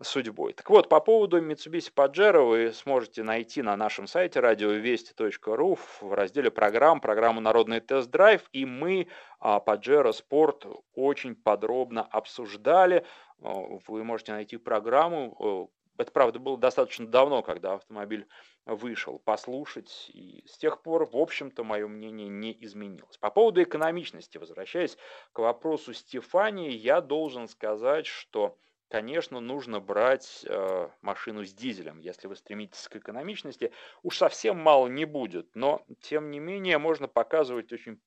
судьбой. 0.00 0.52
Так 0.52 0.70
вот, 0.70 0.88
по 0.88 1.00
поводу 1.00 1.40
Mitsubishi 1.40 1.92
Pajero 1.94 2.48
вы 2.48 2.72
сможете 2.72 3.22
найти 3.22 3.62
на 3.62 3.76
нашем 3.76 4.06
сайте 4.06 4.40
радиовести.ру 4.40 5.78
в 6.00 6.12
разделе 6.12 6.50
программ, 6.50 7.00
программу 7.00 7.40
«Народный 7.40 7.80
тест-драйв», 7.80 8.42
и 8.52 8.64
мы 8.64 9.08
а, 9.40 9.60
Pajero 9.64 10.12
Sport 10.12 10.82
очень 10.94 11.34
подробно 11.34 12.02
обсуждали. 12.02 13.04
Вы 13.38 14.04
можете 14.04 14.32
найти 14.32 14.56
программу, 14.56 15.70
это, 15.96 16.10
правда, 16.10 16.38
было 16.38 16.58
достаточно 16.58 17.06
давно, 17.06 17.42
когда 17.42 17.74
автомобиль 17.74 18.26
вышел, 18.66 19.18
послушать. 19.18 20.10
И 20.12 20.44
с 20.46 20.58
тех 20.58 20.82
пор, 20.82 21.04
в 21.06 21.16
общем-то, 21.16 21.64
мое 21.64 21.86
мнение 21.86 22.28
не 22.28 22.56
изменилось. 22.64 23.18
По 23.18 23.30
поводу 23.30 23.62
экономичности, 23.62 24.38
возвращаясь 24.38 24.96
к 25.32 25.38
вопросу 25.38 25.92
Стефании, 25.92 26.72
я 26.72 27.00
должен 27.00 27.48
сказать, 27.48 28.06
что 28.06 28.56
конечно, 28.88 29.40
нужно 29.40 29.80
брать 29.80 30.44
э, 30.48 30.88
машину 31.00 31.44
с 31.44 31.52
дизелем. 31.52 31.98
Если 31.98 32.28
вы 32.28 32.36
стремитесь 32.36 32.86
к 32.86 32.94
экономичности, 32.94 33.72
уж 34.04 34.18
совсем 34.18 34.58
мало 34.58 34.86
не 34.86 35.04
будет, 35.04 35.56
но, 35.56 35.84
тем 36.00 36.30
не 36.30 36.38
менее, 36.38 36.78
можно 36.78 37.08
показывать 37.08 37.72
очень 37.72 38.00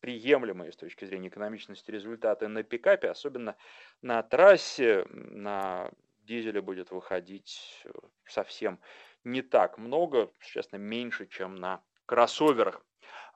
приемлемые 0.00 0.72
с 0.72 0.76
точки 0.76 1.04
зрения 1.04 1.28
экономичности 1.28 1.90
результаты 1.90 2.48
на 2.48 2.62
пикапе, 2.62 3.10
особенно 3.10 3.56
на 4.00 4.22
трассе, 4.22 5.04
на 5.10 5.90
дизеля 6.26 6.60
будет 6.60 6.90
выходить 6.90 7.82
э, 7.84 7.90
совсем 8.26 8.80
не 9.24 9.42
так 9.42 9.78
много, 9.78 10.30
честно, 10.40 10.76
меньше, 10.76 11.26
чем 11.26 11.54
на 11.56 11.82
кроссоверах, 12.06 12.84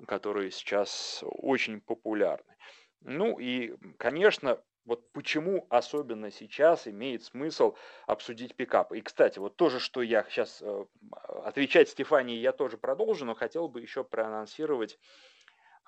которые 0.07 0.51
сейчас 0.51 1.23
очень 1.25 1.81
популярны. 1.81 2.57
Ну 3.01 3.39
и, 3.39 3.75
конечно, 3.99 4.63
вот 4.85 5.11
почему 5.13 5.67
особенно 5.71 6.31
сейчас 6.31 6.89
имеет 6.89 7.25
смысл 7.25 7.77
обсудить 8.07 8.57
пикап. 8.57 8.93
И, 8.93 9.01
кстати, 9.01 9.39
вот 9.39 9.57
тоже, 9.57 9.79
что 9.79 10.03
я 10.03 10.25
сейчас 10.29 10.61
э, 10.63 10.85
отвечать 11.45 11.89
Стефании, 11.89 12.37
я 12.37 12.53
тоже 12.53 12.79
продолжу, 12.79 13.25
но 13.25 13.35
хотел 13.35 13.69
бы 13.69 13.81
еще 13.81 14.05
проанонсировать 14.05 14.99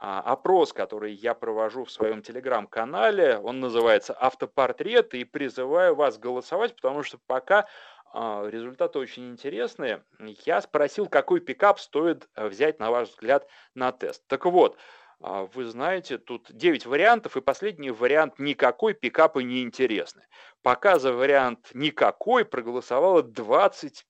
опрос, 0.02 0.73
который 0.73 1.12
я 1.12 1.32
провожу 1.32 1.85
в 1.85 1.90
своем 1.90 2.23
телеграм-канале. 2.23 3.38
Он 3.38 3.61
называется 3.61 4.12
«Автопортрет» 4.18 5.14
и 5.14 5.23
призываю 5.23 5.94
вас 5.94 6.18
голосовать, 6.18 6.75
потому 6.75 7.04
что 7.04 7.18
пока 7.26 7.68
а, 8.14 8.47
результаты 8.47 8.99
очень 8.99 9.30
интересные. 9.30 10.04
Я 10.44 10.61
спросил, 10.61 11.06
какой 11.06 11.40
пикап 11.40 11.80
стоит 11.80 12.28
э, 12.35 12.47
взять, 12.47 12.78
на 12.78 12.90
ваш 12.90 13.09
взгляд, 13.09 13.49
на 13.75 13.90
тест. 13.90 14.23
Так 14.26 14.44
вот, 14.44 14.76
а, 14.76 14.80
вы 15.23 15.67
знаете, 15.67 16.19
тут 16.19 16.50
9 16.52 16.87
вариантов, 16.87 17.37
и 17.37 17.41
последний 17.41 17.93
вариант 17.93 18.41
«никакой» 18.41 18.93
пикапы 18.93 19.45
не 19.45 19.62
интересны. 19.62 20.26
Пока 20.62 20.99
за 20.99 21.12
вариант 21.12 21.71
«никакой» 21.75 22.45
проголосовало 22.45 23.23
25% 23.23 24.02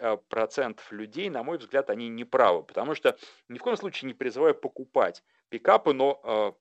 а, 0.00 0.18
людей. 0.90 1.30
На 1.30 1.44
мой 1.44 1.58
взгляд, 1.58 1.88
они 1.88 2.08
не 2.08 2.24
правы, 2.24 2.64
потому 2.64 2.96
что 2.96 3.16
ни 3.48 3.58
в 3.58 3.62
коем 3.62 3.76
случае 3.76 4.08
не 4.08 4.14
призываю 4.14 4.56
покупать 4.56 5.22
пикапы, 5.50 5.92
но 5.92 6.20
э, 6.24 6.52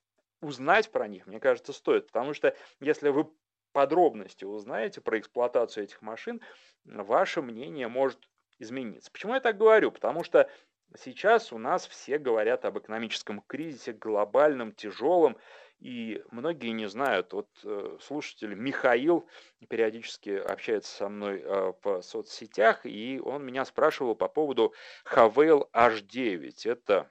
узнать 0.46 0.92
про 0.92 1.08
них, 1.08 1.26
мне 1.26 1.40
кажется, 1.40 1.74
стоит. 1.74 2.08
Потому 2.08 2.36
что 2.36 2.56
если 2.80 3.10
вы 3.10 3.28
подробности 3.72 4.46
узнаете 4.46 5.02
про 5.02 5.20
эксплуатацию 5.20 5.86
этих 5.86 6.02
машин, 6.04 6.42
ваше 6.86 7.42
мнение 7.42 7.88
может 7.88 8.30
измениться. 8.60 9.12
Почему 9.12 9.34
я 9.34 9.40
так 9.40 9.58
говорю? 9.58 9.92
Потому 9.92 10.24
что 10.24 10.50
Сейчас 10.98 11.54
у 11.54 11.58
нас 11.58 11.88
все 11.88 12.18
говорят 12.18 12.66
об 12.66 12.80
экономическом 12.80 13.42
кризисе, 13.42 13.94
глобальном, 13.94 14.72
тяжелом, 14.72 15.38
и 15.80 16.24
многие 16.32 16.72
не 16.72 16.88
знают. 16.90 17.32
Вот 17.32 17.48
э, 17.64 17.98
слушатель 18.02 18.56
Михаил 18.56 19.28
периодически 19.70 20.32
общается 20.32 20.92
со 20.92 21.10
мной 21.10 21.42
э, 21.44 21.74
по 21.82 22.02
соцсетях, 22.02 22.86
и 22.86 23.22
он 23.24 23.46
меня 23.46 23.66
спрашивал 23.66 24.16
по 24.16 24.28
поводу 24.28 24.74
Havail 25.06 25.70
H9. 25.72 26.54
Это 26.66 27.10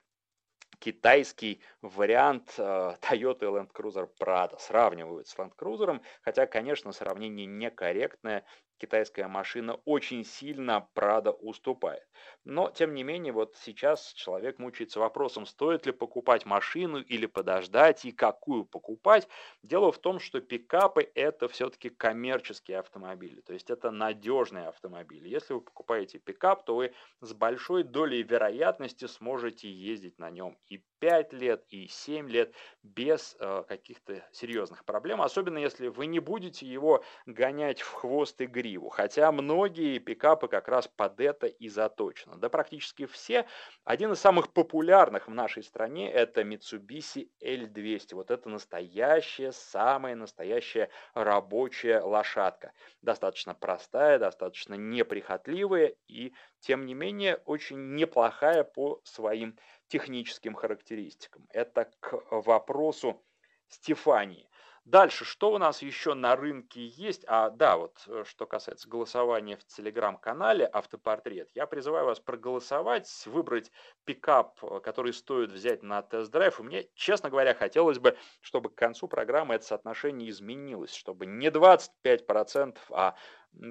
китайский 0.81 1.63
вариант 1.81 2.55
э, 2.59 2.97
Toyota 3.01 3.43
Land 3.43 3.73
Cruiser 3.73 4.09
Prado. 4.21 4.59
Сравнивают 4.59 5.29
с 5.29 5.37
Land 5.37 5.53
Cruiser, 5.57 6.01
хотя, 6.23 6.47
конечно, 6.47 6.93
сравнение 6.93 7.47
некорректное 7.47 8.45
китайская 8.79 9.29
машина 9.29 9.75
очень 9.85 10.25
сильно 10.25 10.89
Прада 10.95 11.33
уступает. 11.33 12.07
Но, 12.45 12.71
тем 12.71 12.95
не 12.95 13.03
менее, 13.03 13.33
вот 13.33 13.57
сейчас 13.57 14.13
человек 14.15 14.59
мучается 14.59 15.01
вопросом, 15.01 15.47
стоит 15.47 15.87
ли 15.87 15.93
покупать 15.93 16.47
машину 16.47 17.01
или 17.01 17.27
подождать, 17.27 18.05
и 18.05 18.13
какую 18.13 18.65
покупать. 18.65 19.29
Дело 19.63 19.93
в 19.93 19.99
том, 19.99 20.19
что 20.21 20.41
пикапы 20.41 21.11
это 21.15 21.49
все-таки 21.49 21.91
коммерческие 21.91 22.79
автомобили, 22.79 23.41
то 23.41 23.53
есть 23.53 23.71
это 23.71 23.91
надежные 23.91 24.69
автомобили. 24.69 25.29
Если 25.29 25.55
вы 25.55 25.61
покупаете 25.61 26.19
пикап, 26.19 26.65
то 26.65 26.77
вы 26.77 26.95
с 27.21 27.33
большой 27.35 27.83
долей 27.83 28.23
вероятности 28.23 29.07
сможете 29.07 29.71
ездить 29.71 30.19
на 30.19 30.31
нем 30.31 30.57
и 30.69 30.83
5 30.99 31.33
лет, 31.33 31.65
и 31.69 31.89
7 31.89 32.29
лет 32.29 32.55
без 32.83 33.37
э, 33.41 33.65
каких-то 33.69 34.25
серьезных 34.33 34.85
проблем, 34.85 35.21
особенно 35.23 35.59
если 35.59 35.89
вы 35.89 36.07
не 36.07 36.21
будете 36.21 36.67
его 36.67 37.05
гонять 37.27 37.81
в 37.81 37.93
хвост 37.93 38.41
и 38.41 38.47
гриву, 38.47 38.89
хотя 38.89 39.31
многие 39.33 39.99
пикапы 39.99 40.49
как 40.49 40.69
раз 40.69 40.89
под 40.89 41.21
это 41.21 41.47
и 41.47 41.69
заточены. 41.69 42.37
Да 42.37 42.49
практически 42.49 43.07
все. 43.07 43.47
Один 43.85 44.13
из 44.13 44.21
самых 44.21 44.53
популярных 44.53 45.29
в 45.29 45.35
нашей 45.35 45.63
стране 45.63 46.11
это 46.11 46.43
Mitsubishi 46.43 47.29
L200. 47.43 48.15
Вот 48.15 48.31
это 48.31 48.49
настоящая, 48.49 49.53
самая 49.53 50.15
настоящая 50.15 50.91
рабочая 51.15 52.01
лошадка. 52.01 52.73
Достаточно 53.03 53.55
простая, 53.55 54.19
достаточно 54.19 54.75
неприхотливая 54.75 55.95
и, 56.07 56.33
тем 56.61 56.87
не 56.87 56.95
менее, 56.95 57.37
очень 57.45 57.95
неплохая 57.95 58.65
по 58.65 59.01
своим 59.05 59.57
техническим 59.89 60.55
характеристикам. 60.55 61.47
Это 61.51 61.91
к 62.01 62.23
вопросу 62.31 63.23
Стефании. 63.69 64.49
Дальше, 64.89 65.27
что 65.27 65.53
у 65.53 65.59
нас 65.59 65.83
еще 65.83 66.15
на 66.15 66.35
рынке 66.35 66.87
есть? 66.87 67.23
А, 67.27 67.51
да, 67.51 67.77
вот 67.77 68.03
э, 68.07 68.25
что 68.27 68.47
касается 68.47 68.89
голосования 68.89 69.59
в 69.59 69.65
телеграм-канале 69.67 70.65
«Автопортрет», 70.65 71.51
я 71.55 71.67
призываю 71.67 72.07
вас 72.07 72.21
проголосовать, 72.21 73.07
выбрать 73.27 73.71
пикап, 74.07 74.59
э, 74.65 74.81
который 74.81 75.13
стоит 75.13 75.53
взять 75.53 75.83
на 75.83 76.01
тест-драйв. 76.01 76.59
И 76.59 76.63
мне, 76.63 76.89
честно 76.95 77.29
говоря, 77.29 77.53
хотелось 77.53 77.99
бы, 77.99 78.17
чтобы 78.41 78.71
к 78.71 78.77
концу 78.77 79.09
программы 79.09 79.57
это 79.57 79.67
соотношение 79.67 80.31
изменилось, 80.31 80.95
чтобы 80.95 81.27
не 81.27 81.51
25%, 81.51 82.79
а 82.89 83.15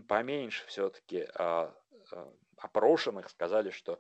поменьше 0.08 0.68
все-таки 0.68 1.28
а, 1.34 1.74
а, 2.12 2.32
опрошенных 2.58 3.30
сказали, 3.30 3.72
что 3.72 3.98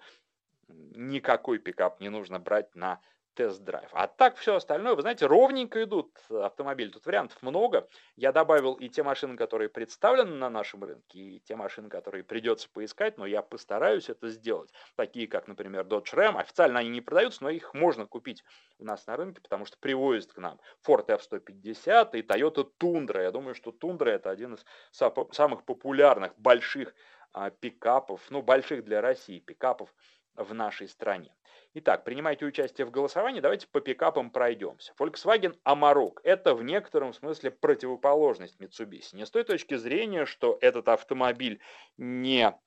никакой 0.68 1.60
пикап 1.60 2.00
не 2.00 2.10
нужно 2.10 2.40
брать 2.40 2.76
на 2.76 3.02
тест-драйв. 3.38 3.90
А 3.94 4.08
так 4.08 4.36
все 4.36 4.56
остальное, 4.56 4.96
вы 4.96 5.02
знаете, 5.02 5.28
ровненько 5.28 5.84
идут 5.84 6.12
автомобили. 6.30 6.90
Тут 6.90 7.06
вариантов 7.06 7.38
много. 7.44 7.88
Я 8.16 8.32
добавил 8.32 8.74
и 8.74 8.90
те 8.90 9.04
машины, 9.04 9.38
которые 9.38 9.70
представлены 9.70 10.36
на 10.36 10.50
нашем 10.50 10.84
рынке, 10.84 11.20
и 11.20 11.40
те 11.42 11.56
машины, 11.56 11.88
которые 11.88 12.24
придется 12.24 12.68
поискать, 12.68 13.18
но 13.20 13.28
я 13.28 13.44
постараюсь 13.44 14.10
это 14.10 14.30
сделать. 14.30 14.72
Такие, 14.96 15.28
как, 15.28 15.48
например, 15.48 15.86
Dodge 15.86 16.14
Ram. 16.16 16.40
Официально 16.40 16.80
они 16.80 16.90
не 16.90 17.02
продаются, 17.02 17.44
но 17.44 17.52
их 17.52 17.76
можно 17.76 18.08
купить 18.08 18.44
у 18.80 18.86
нас 18.86 19.06
на 19.06 19.16
рынке, 19.16 19.40
потому 19.40 19.66
что 19.66 19.78
привозят 19.78 20.34
к 20.34 20.38
нам 20.40 20.60
Ford 20.86 21.06
F-150 21.08 22.18
и 22.18 22.22
Toyota 22.24 22.68
Tundra. 22.80 23.22
Я 23.22 23.32
думаю, 23.32 23.54
что 23.54 23.70
Tundra 23.70 24.10
это 24.10 24.32
один 24.32 24.56
из 24.56 24.66
самых 24.92 25.64
популярных 25.64 26.36
больших 26.40 26.96
а, 27.34 27.52
пикапов, 27.52 28.22
ну, 28.32 28.42
больших 28.42 28.84
для 28.84 29.00
России 29.00 29.40
пикапов 29.40 29.94
в 30.38 30.54
нашей 30.54 30.88
стране. 30.88 31.36
Итак, 31.74 32.04
принимайте 32.04 32.46
участие 32.46 32.86
в 32.88 32.92
голосовании, 32.92 33.42
давайте 33.42 33.68
по 33.68 33.82
пикапам 33.82 34.32
пройдемся. 34.32 34.94
Volkswagen 35.00 35.58
Amarok– 35.66 36.20
это 36.24 36.56
в 36.56 36.64
некотором 36.64 37.14
смысле 37.14 37.52
противоположность 37.52 38.60
Mitsubishi. 38.60 39.16
Не 39.16 39.26
с 39.26 39.32
той 39.32 39.44
точки 39.44 39.76
зрения, 39.76 40.26
что 40.26 40.58
этот 40.62 40.88
автомобиль 40.88 41.60
не, 41.98 42.58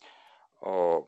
э, 0.63 1.03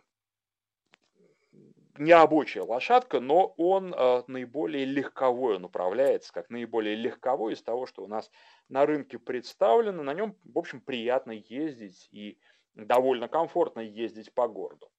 не 1.99 2.13
рабочая 2.15 2.63
лошадка, 2.63 3.21
но 3.21 3.55
он 3.57 3.95
э, 3.95 4.23
наиболее 4.27 4.85
легковой, 4.85 5.57
он 5.57 5.65
управляется 5.65 6.33
как 6.33 6.51
наиболее 6.51 6.97
легковой 6.97 7.53
из 7.53 7.63
того, 7.63 7.87
что 7.87 8.03
у 8.03 8.09
нас 8.09 8.31
на 8.69 8.87
рынке 8.87 9.19
представлено. 9.19 10.03
На 10.03 10.15
нем, 10.15 10.37
в 10.45 10.59
общем, 10.59 10.81
приятно 10.81 11.33
ездить 11.33 12.09
и 12.11 12.39
довольно 12.75 13.29
комфортно 13.29 13.81
ездить 13.81 14.33
по 14.33 14.49
городу. 14.49 14.91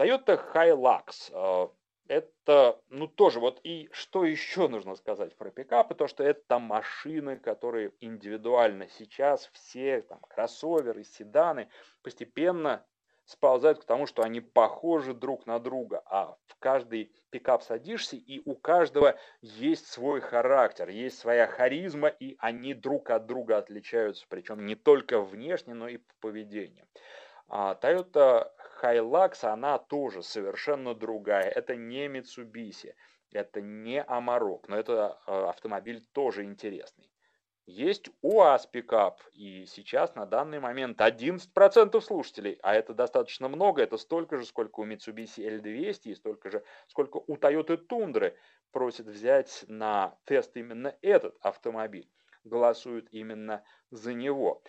Toyota 0.00 0.40
Hilux. 0.54 1.30
Э, 1.30 1.68
это, 2.08 2.80
ну 2.88 3.06
тоже, 3.06 3.38
вот 3.38 3.60
и 3.64 3.90
что 3.92 4.24
еще 4.24 4.66
нужно 4.66 4.94
сказать 4.96 5.36
про 5.36 5.50
пикапы, 5.50 5.94
то 5.94 6.08
что 6.08 6.24
это 6.24 6.58
машины, 6.58 7.36
которые 7.36 7.92
индивидуально 8.00 8.88
сейчас 8.88 9.50
все, 9.52 10.00
там, 10.00 10.18
кроссоверы, 10.20 11.04
седаны, 11.04 11.68
постепенно 12.02 12.82
сползают 13.26 13.80
к 13.80 13.84
тому, 13.84 14.06
что 14.06 14.22
они 14.22 14.40
похожи 14.40 15.12
друг 15.12 15.44
на 15.46 15.58
друга, 15.60 16.02
а 16.06 16.34
в 16.46 16.56
каждый 16.58 17.12
пикап 17.28 17.62
садишься, 17.62 18.16
и 18.16 18.40
у 18.46 18.56
каждого 18.56 19.16
есть 19.42 19.86
свой 19.86 20.22
характер, 20.22 20.88
есть 20.88 21.18
своя 21.18 21.46
харизма, 21.46 22.08
и 22.08 22.36
они 22.38 22.72
друг 22.72 23.10
от 23.10 23.26
друга 23.26 23.58
отличаются, 23.58 24.24
причем 24.30 24.64
не 24.64 24.76
только 24.76 25.20
внешне, 25.20 25.74
но 25.74 25.88
и 25.88 25.98
по 25.98 26.14
поведению. 26.20 26.86
А 27.52 27.74
Toyota 27.74 28.48
Hilux, 28.80 29.44
она 29.44 29.78
тоже 29.78 30.22
совершенно 30.22 30.94
другая. 30.94 31.50
Это 31.50 31.74
не 31.74 32.06
Mitsubishi, 32.06 32.94
это 33.32 33.60
не 33.60 34.04
Amarok, 34.04 34.66
но 34.68 34.76
это 34.76 35.20
э, 35.26 35.32
автомобиль 35.48 36.06
тоже 36.12 36.44
интересный. 36.44 37.10
Есть 37.66 38.08
УАЗ 38.22 38.66
пикап, 38.68 39.20
и 39.32 39.66
сейчас 39.66 40.14
на 40.14 40.26
данный 40.26 40.60
момент 40.60 41.00
11% 41.00 42.00
слушателей, 42.00 42.58
а 42.62 42.74
это 42.74 42.94
достаточно 42.94 43.48
много, 43.48 43.82
это 43.82 43.96
столько 43.96 44.38
же, 44.38 44.46
сколько 44.46 44.80
у 44.80 44.86
Mitsubishi 44.86 45.60
L200 45.60 46.00
и 46.04 46.14
столько 46.14 46.50
же, 46.50 46.64
сколько 46.86 47.16
у 47.16 47.36
Toyota 47.36 47.76
Tundra 47.84 48.32
просят 48.70 49.06
взять 49.06 49.64
на 49.66 50.16
тест 50.24 50.56
именно 50.56 50.96
этот 51.02 51.36
автомобиль, 51.40 52.08
голосуют 52.44 53.08
именно 53.10 53.64
за 53.90 54.14
него. 54.14 54.62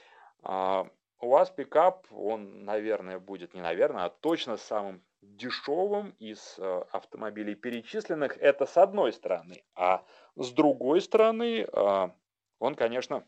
А, 1.22 1.26
у 1.26 1.30
вас 1.30 1.50
пикап, 1.50 2.08
он, 2.12 2.66
наверное, 2.66 3.20
будет 3.20 3.54
не 3.54 3.62
наверное, 3.62 4.06
а 4.06 4.10
точно 4.10 4.58
самым 4.58 5.04
дешевым 5.22 6.16
из 6.20 6.56
э, 6.58 6.84
автомобилей 6.92 7.56
перечисленных. 7.56 8.38
Это 8.38 8.66
с 8.66 8.78
одной 8.78 9.14
стороны. 9.14 9.64
А 9.76 10.04
с 10.36 10.52
другой 10.52 11.02
стороны, 11.02 11.62
э, 11.62 12.10
он, 12.60 12.76
конечно, 12.76 13.24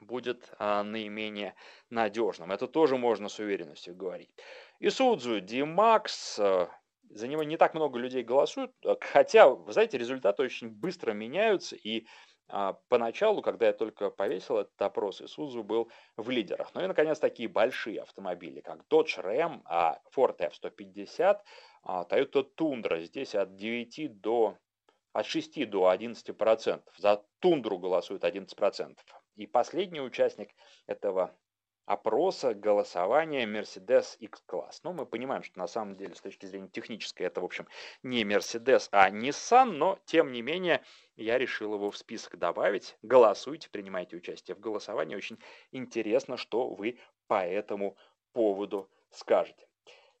будет 0.00 0.50
э, 0.58 0.82
наименее 0.82 1.54
надежным. 1.90 2.52
Это 2.52 2.66
тоже 2.66 2.96
можно 2.96 3.28
с 3.28 3.38
уверенностью 3.38 3.96
говорить. 3.96 4.30
Исудзу 4.80 5.40
D-Max, 5.40 6.38
э, 6.38 6.68
за 7.10 7.26
него 7.26 7.42
не 7.42 7.56
так 7.56 7.74
много 7.74 7.98
людей 7.98 8.22
голосуют, 8.22 8.72
хотя, 9.00 9.48
вы 9.48 9.72
знаете, 9.72 9.96
результаты 9.96 10.42
очень 10.42 10.68
быстро 10.68 11.12
меняются, 11.12 11.74
и 11.74 12.06
а, 12.48 12.74
поначалу, 12.88 13.42
когда 13.42 13.66
я 13.66 13.72
только 13.72 14.10
повесил 14.10 14.58
этот 14.58 14.80
опрос, 14.80 15.20
Isuzu 15.20 15.62
был 15.62 15.90
в 16.16 16.30
лидерах. 16.30 16.70
Ну 16.74 16.82
и, 16.82 16.86
наконец, 16.86 17.18
такие 17.18 17.48
большие 17.48 18.00
автомобили, 18.00 18.60
как 18.60 18.84
Dodge 18.90 19.22
Ram, 19.22 19.60
а 19.64 20.00
Ford 20.16 20.36
F-150, 20.38 21.38
а, 21.82 22.04
Toyota 22.04 22.46
Tundra. 22.56 23.00
Здесь 23.00 23.34
от 23.34 23.56
9 23.56 24.20
до 24.20 24.56
от 25.12 25.26
6 25.26 25.64
до 25.66 25.88
11 25.88 26.32
процентов. 26.36 26.94
За 26.98 27.24
Тундру 27.40 27.78
голосуют 27.78 28.24
11 28.24 28.56
процентов. 28.56 29.04
И 29.36 29.46
последний 29.46 30.00
участник 30.00 30.50
этого 30.86 31.34
опроса 31.88 32.52
голосования 32.52 33.46
Mercedes 33.46 34.18
X-Class. 34.20 34.80
Но 34.84 34.92
мы 34.92 35.06
понимаем, 35.06 35.42
что 35.42 35.58
на 35.58 35.66
самом 35.66 35.96
деле 35.96 36.14
с 36.14 36.20
точки 36.20 36.44
зрения 36.44 36.68
технической 36.68 37.26
это, 37.26 37.40
в 37.40 37.44
общем, 37.44 37.66
не 38.02 38.24
Mercedes, 38.24 38.90
а 38.92 39.08
Nissan, 39.10 39.70
но 39.70 39.98
тем 40.04 40.30
не 40.30 40.42
менее 40.42 40.82
я 41.16 41.38
решил 41.38 41.72
его 41.74 41.90
в 41.90 41.96
список 41.96 42.38
добавить. 42.38 42.98
Голосуйте, 43.02 43.70
принимайте 43.70 44.16
участие 44.16 44.54
в 44.54 44.60
голосовании. 44.60 45.16
Очень 45.16 45.38
интересно, 45.72 46.36
что 46.36 46.68
вы 46.68 46.98
по 47.26 47.46
этому 47.46 47.96
поводу 48.34 48.90
скажете. 49.10 49.66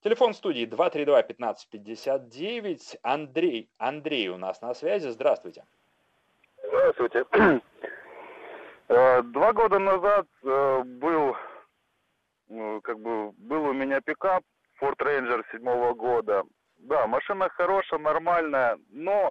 Телефон 0.02 0.32
студии 0.32 0.66
232-1559. 0.66 2.98
Андрей, 3.02 3.68
Андрей 3.76 4.28
у 4.28 4.38
нас 4.38 4.62
на 4.62 4.72
связи. 4.72 5.08
Здравствуйте. 5.08 5.66
Здравствуйте. 6.62 7.26
Э, 8.90 9.20
два 9.20 9.52
года 9.52 9.78
назад 9.78 10.26
э, 10.42 10.82
был 10.82 11.36
как 12.82 12.98
бы 13.00 13.32
был 13.32 13.64
у 13.64 13.72
меня 13.72 14.00
пикап 14.00 14.42
Ford 14.80 14.96
Ranger 14.98 15.44
седьмого 15.52 15.94
года. 15.94 16.44
Да, 16.78 17.06
машина 17.06 17.48
хорошая, 17.48 18.00
нормальная, 18.00 18.78
но 18.90 19.30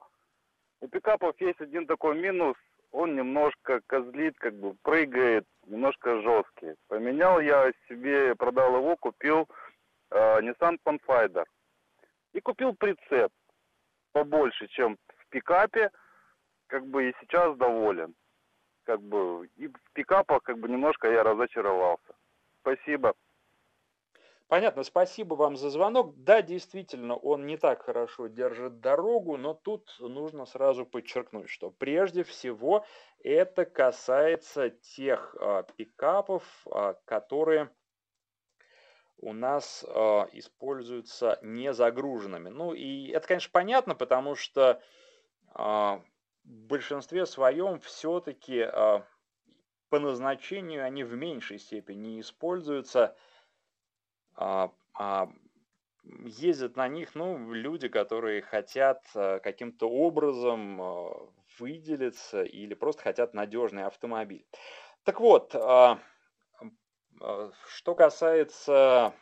у 0.82 0.88
пикапов 0.88 1.40
есть 1.40 1.62
один 1.62 1.88
такой 1.88 2.20
минус, 2.20 2.56
он 2.92 3.16
немножко 3.16 3.82
козлит, 3.88 4.38
как 4.38 4.54
бы 4.54 4.76
прыгает, 4.84 5.46
немножко 5.66 6.22
жесткий. 6.22 6.76
Поменял 6.88 7.40
я 7.40 7.72
себе, 7.88 8.36
продал 8.36 8.78
его, 8.78 8.96
купил 8.98 9.48
э, 10.12 10.40
Nissan 10.42 10.78
Pathfinder. 10.84 11.46
И 12.34 12.42
купил 12.42 12.76
прицеп 12.76 13.32
побольше, 14.12 14.68
чем 14.68 14.98
в 15.18 15.28
пикапе, 15.30 15.90
как 16.68 16.86
бы 16.86 17.10
и 17.10 17.16
сейчас 17.22 17.58
доволен. 17.58 18.16
Как 18.84 19.02
бы 19.02 19.50
и 19.58 19.68
в 19.68 19.92
пикапах 19.94 20.44
как 20.44 20.60
бы 20.60 20.70
немножко 20.70 21.10
я 21.12 21.24
разочаровался. 21.24 22.16
Спасибо. 22.68 23.14
Понятно, 24.48 24.84
спасибо 24.84 25.36
вам 25.36 25.56
за 25.56 25.70
звонок. 25.70 26.14
Да, 26.18 26.42
действительно, 26.42 27.16
он 27.16 27.46
не 27.46 27.56
так 27.56 27.84
хорошо 27.84 28.28
держит 28.28 28.82
дорогу, 28.82 29.38
но 29.38 29.54
тут 29.54 29.96
нужно 30.00 30.46
сразу 30.46 30.86
подчеркнуть, 30.86 31.50
что 31.50 31.70
прежде 31.70 32.24
всего 32.24 32.86
это 33.24 33.64
касается 33.64 34.70
тех 34.70 35.34
э, 35.40 35.64
пикапов, 35.78 36.44
э, 36.66 36.96
которые 37.06 37.70
у 39.18 39.32
нас 39.32 39.86
э, 39.88 40.00
используются 40.34 41.40
не 41.42 41.74
загруженными. 41.74 42.50
Ну 42.50 42.74
и 42.74 43.12
это, 43.12 43.28
конечно, 43.30 43.50
понятно, 43.54 43.96
потому 43.96 44.36
что 44.36 44.82
э, 45.56 45.58
в 45.58 46.02
большинстве 46.44 47.26
своем 47.26 47.80
все-таки 47.80 48.66
э, 48.70 49.02
по 49.90 50.00
назначению 50.00 50.86
они 50.86 51.04
в 51.04 51.16
меньшей 51.16 51.60
степени 51.60 52.20
используются, 52.20 53.16
а, 54.36 54.72
а 54.94 55.30
ездят 56.26 56.76
на 56.76 56.88
них 56.88 57.16
ну, 57.16 57.54
люди, 57.54 57.88
которые 57.88 58.42
хотят 58.42 59.04
а, 59.16 59.40
каким-то 59.40 59.90
образом 59.90 60.82
а, 60.82 61.30
выделиться 61.60 62.44
или 62.44 62.74
просто 62.74 63.04
хотят 63.04 63.34
надежный 63.34 63.86
автомобиль. 63.86 64.46
Так 65.04 65.20
вот, 65.20 65.56
а, 65.56 66.00
а, 67.22 67.52
что 67.68 67.96
касается 67.96 69.14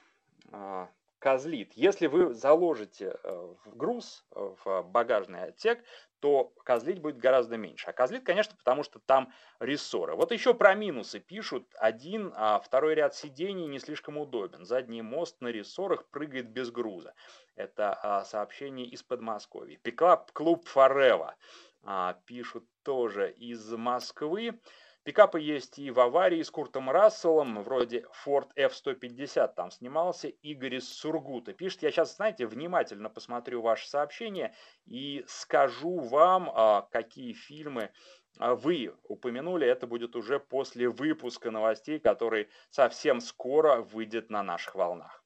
а, 0.51 0.89
козлит. 1.25 1.73
Если 1.73 2.05
вы 2.05 2.35
заложите 2.35 3.17
в 3.23 3.75
груз, 3.75 4.23
в 4.29 4.83
багажный 4.83 5.45
отсек, 5.45 5.83
то 6.19 6.53
козлить 6.63 6.99
будет 6.99 7.17
гораздо 7.17 7.57
меньше. 7.57 7.89
А 7.89 7.93
козлит, 7.93 8.23
конечно, 8.23 8.55
потому 8.55 8.83
что 8.83 8.99
там 8.99 9.33
рессоры. 9.59 10.15
Вот 10.15 10.31
еще 10.31 10.53
про 10.53 10.75
минусы 10.75 11.19
пишут. 11.19 11.65
Один, 11.79 12.31
а 12.35 12.59
второй 12.59 12.93
ряд 12.93 13.15
сидений 13.15 13.65
не 13.65 13.79
слишком 13.79 14.19
удобен. 14.19 14.65
Задний 14.65 15.01
мост 15.01 15.41
на 15.41 15.47
рессорах 15.47 16.07
прыгает 16.11 16.49
без 16.51 16.69
груза. 16.69 17.15
Это 17.55 17.97
а, 18.03 18.23
сообщение 18.23 18.85
из 18.85 19.01
Подмосковья. 19.01 19.79
Пикап 19.81 20.31
клуб 20.31 20.67
Форева 20.67 21.35
а, 21.81 22.19
пишут 22.27 22.65
тоже 22.83 23.31
из 23.31 23.71
Москвы. 23.71 24.59
Пикапы 25.05 25.39
есть 25.39 25.77
и 25.77 25.91
в 25.91 25.99
аварии 25.99 26.41
с 26.41 26.49
Куртом 26.49 26.89
Расселом, 26.89 27.61
вроде 27.61 28.05
Ford 28.25 28.47
F-150 28.55 29.53
там 29.55 29.69
снимался, 29.69 30.29
Игорь 30.29 30.77
из 30.77 30.89
Сургута. 30.91 31.53
Пишет, 31.53 31.83
я 31.83 31.91
сейчас, 31.91 32.15
знаете, 32.15 32.47
внимательно 32.47 33.11
посмотрю 33.11 33.61
ваше 33.61 33.87
сообщение 33.87 34.55
и 34.87 35.23
скажу 35.27 35.99
вам, 35.99 36.49
а, 36.51 36.87
какие 36.91 37.33
фильмы 37.33 37.91
а, 38.39 38.55
вы 38.55 38.95
упомянули. 39.03 39.67
Это 39.67 39.85
будет 39.85 40.15
уже 40.15 40.39
после 40.39 40.89
выпуска 40.89 41.51
новостей, 41.51 41.99
который 41.99 42.49
совсем 42.71 43.21
скоро 43.21 43.81
выйдет 43.81 44.31
на 44.31 44.41
наших 44.41 44.73
волнах. 44.73 45.23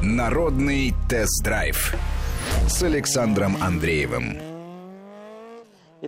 Народный 0.00 0.92
тест-драйв 1.10 1.96
с 2.68 2.80
Александром 2.84 3.60
Андреевым. 3.60 4.47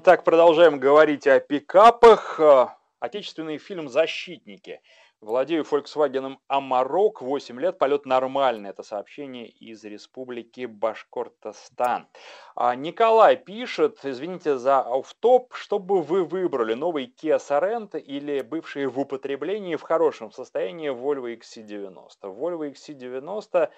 Итак, 0.03 0.25
продолжаем 0.25 0.81
говорить 0.81 1.27
о 1.27 1.41
пикапах. 1.41 2.41
Э, 2.41 2.69
отечественный 3.01 3.59
фильм 3.59 3.91
«Защитники». 3.91 4.81
Владею 5.21 5.63
Volkswagen 5.71 6.39
Amarok, 6.51 7.17
8 7.21 7.61
лет, 7.61 7.77
полет 7.77 8.07
нормальный. 8.07 8.71
Это 8.71 8.83
сообщение 8.83 9.47
из 9.47 9.85
республики 9.85 10.65
Башкортостан. 10.65 12.09
А 12.57 12.75
Николай 12.75 13.37
пишет, 13.37 13.99
извините 14.03 14.57
за 14.57 14.79
автоп, 14.79 15.53
что 15.53 15.79
бы 15.79 16.01
вы 16.01 16.25
выбрали, 16.25 16.73
новый 16.73 17.05
Kia 17.05 17.37
Sorento 17.37 17.99
или 18.01 18.41
бывший 18.41 18.87
в 18.87 18.99
употреблении 18.99 19.77
в 19.77 19.83
хорошем 19.83 20.33
состоянии 20.33 20.91
Volvo 20.91 21.39
XC90? 21.39 22.23
Volvo 22.23 22.73
XC90 22.73 23.69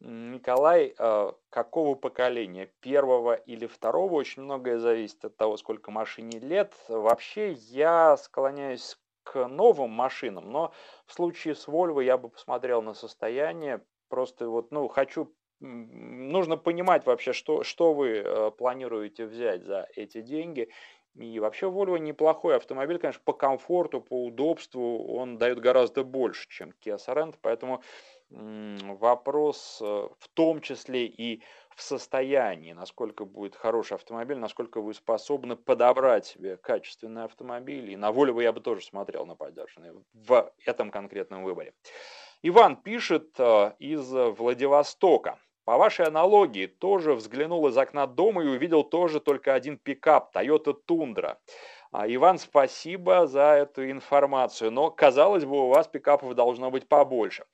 Николай 0.00 0.94
э, 0.98 1.32
какого 1.50 1.94
поколения? 1.94 2.70
Первого 2.80 3.34
или 3.34 3.66
второго? 3.66 4.14
Очень 4.14 4.42
многое 4.42 4.78
зависит 4.78 5.24
от 5.24 5.36
того, 5.36 5.56
сколько 5.56 5.90
машине 5.90 6.38
лет. 6.38 6.74
Вообще 6.88 7.52
я 7.52 8.16
склоняюсь 8.16 8.98
к 9.22 9.48
новым 9.48 9.90
машинам, 9.90 10.50
но 10.50 10.72
в 11.06 11.14
случае 11.14 11.54
с 11.54 11.66
Volvo 11.66 12.02
я 12.02 12.18
бы 12.18 12.28
посмотрел 12.28 12.82
на 12.82 12.94
состояние. 12.94 13.80
Просто 14.08 14.48
вот, 14.48 14.70
ну, 14.70 14.88
хочу 14.88 15.34
нужно 15.60 16.56
понимать 16.56 17.06
вообще, 17.06 17.32
что, 17.32 17.62
что 17.62 17.94
вы 17.94 18.18
э, 18.18 18.50
планируете 18.50 19.24
взять 19.26 19.64
за 19.64 19.86
эти 19.94 20.20
деньги. 20.20 20.68
И 21.14 21.38
вообще 21.38 21.66
Volvo 21.66 21.98
неплохой 21.98 22.56
автомобиль, 22.56 22.98
конечно, 22.98 23.22
по 23.24 23.32
комфорту, 23.32 24.00
по 24.00 24.24
удобству 24.24 25.06
он 25.14 25.38
дает 25.38 25.60
гораздо 25.60 26.02
больше, 26.02 26.48
чем 26.48 26.72
Kia 26.84 26.98
Sorento, 26.98 27.36
поэтому 27.40 27.82
вопрос 28.34 29.78
э, 29.80 29.84
в 29.84 30.28
том 30.34 30.60
числе 30.60 31.06
и 31.06 31.42
в 31.76 31.82
состоянии, 31.82 32.72
насколько 32.72 33.24
будет 33.24 33.56
хороший 33.56 33.94
автомобиль, 33.94 34.38
насколько 34.38 34.80
вы 34.80 34.94
способны 34.94 35.56
подобрать 35.56 36.26
себе 36.26 36.56
качественный 36.56 37.24
автомобиль. 37.24 37.90
И 37.90 37.96
на 37.96 38.10
Volvo 38.10 38.42
я 38.42 38.52
бы 38.52 38.60
тоже 38.60 38.82
смотрел 38.82 39.26
на 39.26 39.34
поддержанный 39.34 39.92
в 40.12 40.52
этом 40.64 40.90
конкретном 40.90 41.44
выборе. 41.44 41.74
Иван 42.42 42.76
пишет 42.76 43.34
э, 43.38 43.72
из 43.78 44.10
Владивостока. 44.10 45.38
По 45.64 45.78
вашей 45.78 46.04
аналогии, 46.04 46.66
тоже 46.66 47.14
взглянул 47.14 47.66
из 47.68 47.78
окна 47.78 48.06
дома 48.06 48.44
и 48.44 48.48
увидел 48.48 48.84
тоже 48.84 49.18
только 49.18 49.54
один 49.54 49.78
пикап 49.78 50.36
Toyota 50.36 50.74
Tundra. 50.86 51.38
А, 51.90 52.06
Иван, 52.06 52.38
спасибо 52.38 53.26
за 53.26 53.54
эту 53.54 53.90
информацию, 53.90 54.70
но 54.70 54.90
казалось 54.90 55.44
бы, 55.44 55.64
у 55.64 55.68
вас 55.68 55.86
пикапов 55.88 56.34
должно 56.34 56.70
быть 56.70 56.88
побольше. 56.88 57.44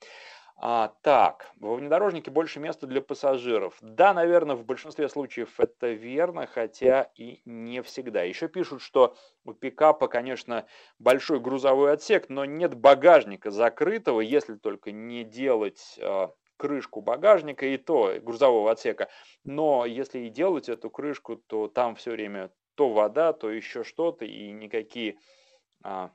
А, 0.57 0.93
так, 1.01 1.51
во 1.55 1.75
внедорожнике 1.75 2.29
больше 2.29 2.59
места 2.59 2.85
для 2.85 3.01
пассажиров. 3.01 3.77
Да, 3.81 4.13
наверное, 4.13 4.55
в 4.55 4.63
большинстве 4.63 5.09
случаев 5.09 5.59
это 5.59 5.91
верно, 5.91 6.45
хотя 6.45 7.09
и 7.15 7.41
не 7.45 7.81
всегда. 7.81 8.21
Еще 8.23 8.47
пишут, 8.47 8.81
что 8.81 9.15
у 9.43 9.53
пикапа, 9.53 10.07
конечно, 10.07 10.65
большой 10.99 11.39
грузовой 11.39 11.93
отсек, 11.93 12.29
но 12.29 12.45
нет 12.45 12.75
багажника 12.75 13.49
закрытого, 13.49 14.21
если 14.21 14.55
только 14.55 14.91
не 14.91 15.23
делать 15.23 15.97
э, 15.97 16.27
крышку 16.57 17.01
багажника 17.01 17.65
и 17.65 17.77
то 17.77 18.19
грузового 18.21 18.69
отсека. 18.69 19.09
Но 19.43 19.85
если 19.87 20.19
и 20.19 20.29
делать 20.29 20.69
эту 20.69 20.91
крышку, 20.91 21.37
то 21.37 21.67
там 21.67 21.95
все 21.95 22.11
время 22.11 22.51
то 22.75 22.89
вода, 22.89 23.33
то 23.33 23.49
еще 23.49 23.83
что-то, 23.83 24.25
и 24.25 24.51
никакие 24.51 25.17
э, 25.83 26.09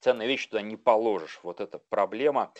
ценные 0.00 0.26
вещи 0.26 0.48
туда 0.48 0.62
не 0.62 0.76
положишь. 0.76 1.38
Вот 1.44 1.60
это 1.60 1.78
проблема 1.78 2.52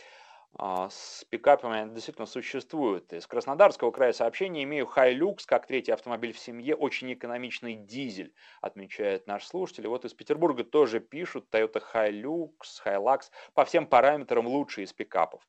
с 0.59 1.25
пикапами 1.31 1.93
действительно 1.93 2.27
существует. 2.27 3.13
Из 3.13 3.27
Краснодарского 3.27 3.91
края 3.91 4.13
сообщения 4.13 4.65
имею 4.65 4.87
Hilux 4.87 5.39
как 5.47 5.67
третий 5.67 5.93
автомобиль 5.93 6.33
в 6.33 6.39
семье, 6.39 6.75
очень 6.75 7.13
экономичный 7.13 7.75
дизель, 7.75 8.35
отмечает 8.61 9.27
наш 9.27 9.47
слушатель. 9.47 9.89
Вот 9.89 10.05
из 10.05 10.13
Петербурга 10.13 10.65
тоже 10.65 11.01
пишут 11.01 11.47
Toyota 11.51 11.83
Hilux, 11.95 12.53
Hilux 12.85 13.31
по 13.55 13.65
всем 13.65 13.87
параметрам 13.87 14.47
лучший 14.47 14.85
из 14.85 14.93
пикапов. 14.93 15.43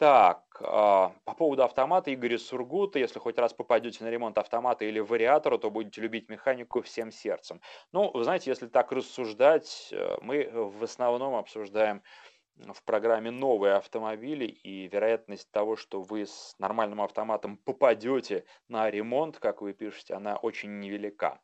Так, 0.00 0.44
а, 0.62 1.12
по 1.26 1.34
поводу 1.34 1.62
автомата 1.62 2.12
Игоря 2.14 2.38
Сургута, 2.38 2.98
если 2.98 3.18
хоть 3.18 3.36
раз 3.38 3.52
попадете 3.52 4.02
на 4.02 4.08
ремонт 4.08 4.38
автомата 4.38 4.86
или 4.86 4.98
вариатора, 4.98 5.58
то 5.58 5.70
будете 5.70 6.00
любить 6.00 6.30
механику 6.30 6.80
всем 6.80 7.10
сердцем. 7.10 7.60
Ну, 7.92 8.10
вы 8.10 8.24
знаете, 8.24 8.48
если 8.48 8.66
так 8.66 8.92
рассуждать, 8.92 9.90
э, 9.92 10.16
мы 10.22 10.48
в 10.50 10.82
основном 10.82 11.34
обсуждаем 11.34 12.02
в 12.74 12.82
программе 12.84 13.30
новые 13.30 13.74
автомобили 13.74 14.44
и 14.44 14.88
вероятность 14.88 15.50
того, 15.50 15.76
что 15.76 16.02
вы 16.02 16.26
с 16.26 16.54
нормальным 16.58 17.00
автоматом 17.00 17.56
попадете 17.56 18.44
на 18.68 18.90
ремонт, 18.90 19.38
как 19.38 19.62
вы 19.62 19.72
пишете, 19.72 20.14
она 20.14 20.36
очень 20.36 20.78
невелика. 20.78 21.40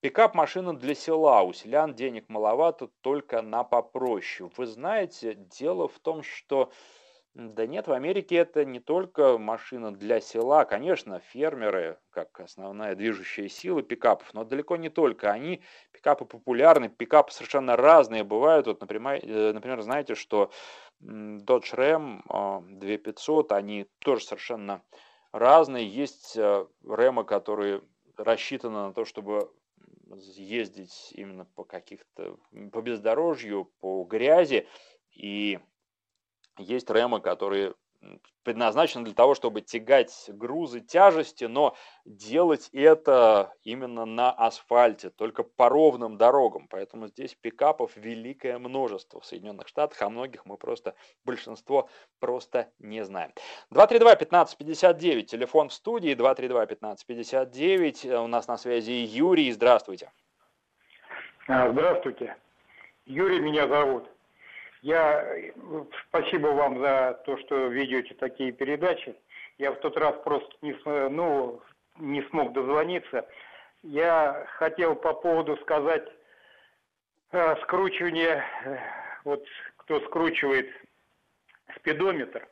Пикап 0.00 0.34
машина 0.34 0.76
для 0.76 0.94
села, 0.94 1.42
у 1.42 1.52
селян 1.52 1.94
денег 1.94 2.28
маловато, 2.28 2.88
только 3.00 3.42
на 3.42 3.64
попроще. 3.64 4.50
Вы 4.56 4.66
знаете, 4.66 5.34
дело 5.34 5.88
в 5.88 5.98
том, 5.98 6.22
что 6.22 6.70
да 7.38 7.66
нет, 7.66 7.86
в 7.86 7.92
Америке 7.92 8.36
это 8.36 8.64
не 8.64 8.80
только 8.80 9.36
машина 9.36 9.94
для 9.94 10.22
села. 10.22 10.64
Конечно, 10.64 11.20
фермеры, 11.20 11.98
как 12.08 12.40
основная 12.40 12.94
движущая 12.94 13.48
сила 13.50 13.82
пикапов, 13.82 14.32
но 14.32 14.42
далеко 14.44 14.76
не 14.76 14.88
только 14.88 15.30
они. 15.30 15.62
Пикапы 15.92 16.24
популярны, 16.24 16.88
пикапы 16.88 17.30
совершенно 17.32 17.76
разные 17.76 18.24
бывают. 18.24 18.66
Вот, 18.66 18.80
например, 18.80 19.20
э, 19.22 19.52
например 19.52 19.82
знаете, 19.82 20.14
что 20.14 20.50
Dodge 21.02 21.74
Ram 21.74 22.64
2500, 22.78 23.52
а, 23.52 23.56
они 23.56 23.86
тоже 23.98 24.24
совершенно 24.24 24.82
разные. 25.30 25.86
Есть 25.86 26.38
Рэмы, 26.38 27.24
которые 27.24 27.82
рассчитаны 28.16 28.86
на 28.86 28.92
то, 28.94 29.04
чтобы 29.04 29.52
ездить 30.14 31.12
именно 31.12 31.44
по 31.54 31.64
каких-то, 31.64 32.38
по 32.72 32.80
бездорожью, 32.80 33.70
по 33.80 34.04
грязи. 34.04 34.66
И 35.10 35.58
есть 36.58 36.90
ремы, 36.90 37.20
которые 37.20 37.74
предназначены 38.42 39.04
для 39.04 39.14
того, 39.14 39.34
чтобы 39.34 39.60
тягать 39.60 40.12
грузы, 40.28 40.80
тяжести, 40.80 41.44
но 41.44 41.76
делать 42.04 42.68
это 42.72 43.52
именно 43.64 44.04
на 44.04 44.30
асфальте, 44.30 45.10
только 45.10 45.42
по 45.42 45.68
ровным 45.68 46.16
дорогам. 46.16 46.68
Поэтому 46.68 47.08
здесь 47.08 47.34
пикапов 47.34 47.96
великое 47.96 48.58
множество 48.58 49.20
в 49.20 49.26
Соединенных 49.26 49.66
Штатах, 49.66 50.00
а 50.02 50.08
многих 50.08 50.46
мы 50.46 50.56
просто, 50.56 50.94
большинство 51.24 51.88
просто 52.20 52.70
не 52.78 53.04
знаем. 53.04 53.32
232-1559, 53.72 55.22
телефон 55.22 55.68
в 55.68 55.72
студии, 55.72 56.14
232-1559, 56.14 58.24
у 58.24 58.26
нас 58.28 58.46
на 58.46 58.56
связи 58.56 58.92
Юрий, 58.92 59.50
здравствуйте. 59.50 60.12
А, 61.48 61.70
здравствуйте, 61.70 62.36
Юрий 63.06 63.40
меня 63.40 63.66
зовут. 63.66 64.08
Я 64.82 65.26
спасибо 66.08 66.48
вам 66.48 66.78
за 66.78 67.20
то, 67.24 67.38
что 67.38 67.68
ведете 67.68 68.14
такие 68.14 68.52
передачи. 68.52 69.16
Я 69.58 69.72
в 69.72 69.76
тот 69.76 69.96
раз 69.96 70.14
просто 70.22 70.54
не, 70.62 70.76
ну, 71.08 71.60
не 71.98 72.22
смог 72.24 72.52
дозвониться. 72.52 73.26
Я 73.82 74.46
хотел 74.58 74.94
по 74.94 75.14
поводу 75.14 75.56
сказать 75.58 76.06
э, 77.32 77.56
скручивания, 77.62 78.44
э, 78.64 78.78
вот 79.24 79.44
кто 79.76 80.00
скручивает 80.00 80.68
спидометр. 81.76 82.46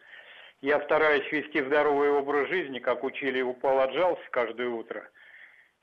Я 0.60 0.80
стараюсь 0.82 1.30
вести 1.30 1.62
здоровый 1.62 2.10
образ 2.10 2.48
жизни, 2.48 2.78
как 2.78 3.04
учили, 3.04 3.42
упал, 3.42 3.80
отжался 3.80 4.22
каждое 4.30 4.68
утро. 4.68 5.08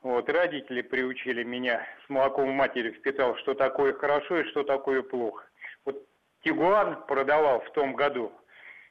Вот, 0.02 0.28
родители 0.30 0.82
приучили 0.82 1.44
меня 1.44 1.86
с 2.06 2.10
молоком 2.10 2.50
матери, 2.50 2.92
впитал, 2.92 3.36
что 3.38 3.54
такое 3.54 3.94
хорошо 3.94 4.40
и 4.40 4.50
что 4.50 4.64
такое 4.64 5.04
плохо. 5.04 5.46
Вот 5.86 6.04
Тигуан 6.44 7.06
продавал 7.06 7.62
в 7.62 7.72
том 7.72 7.96
году, 7.96 8.32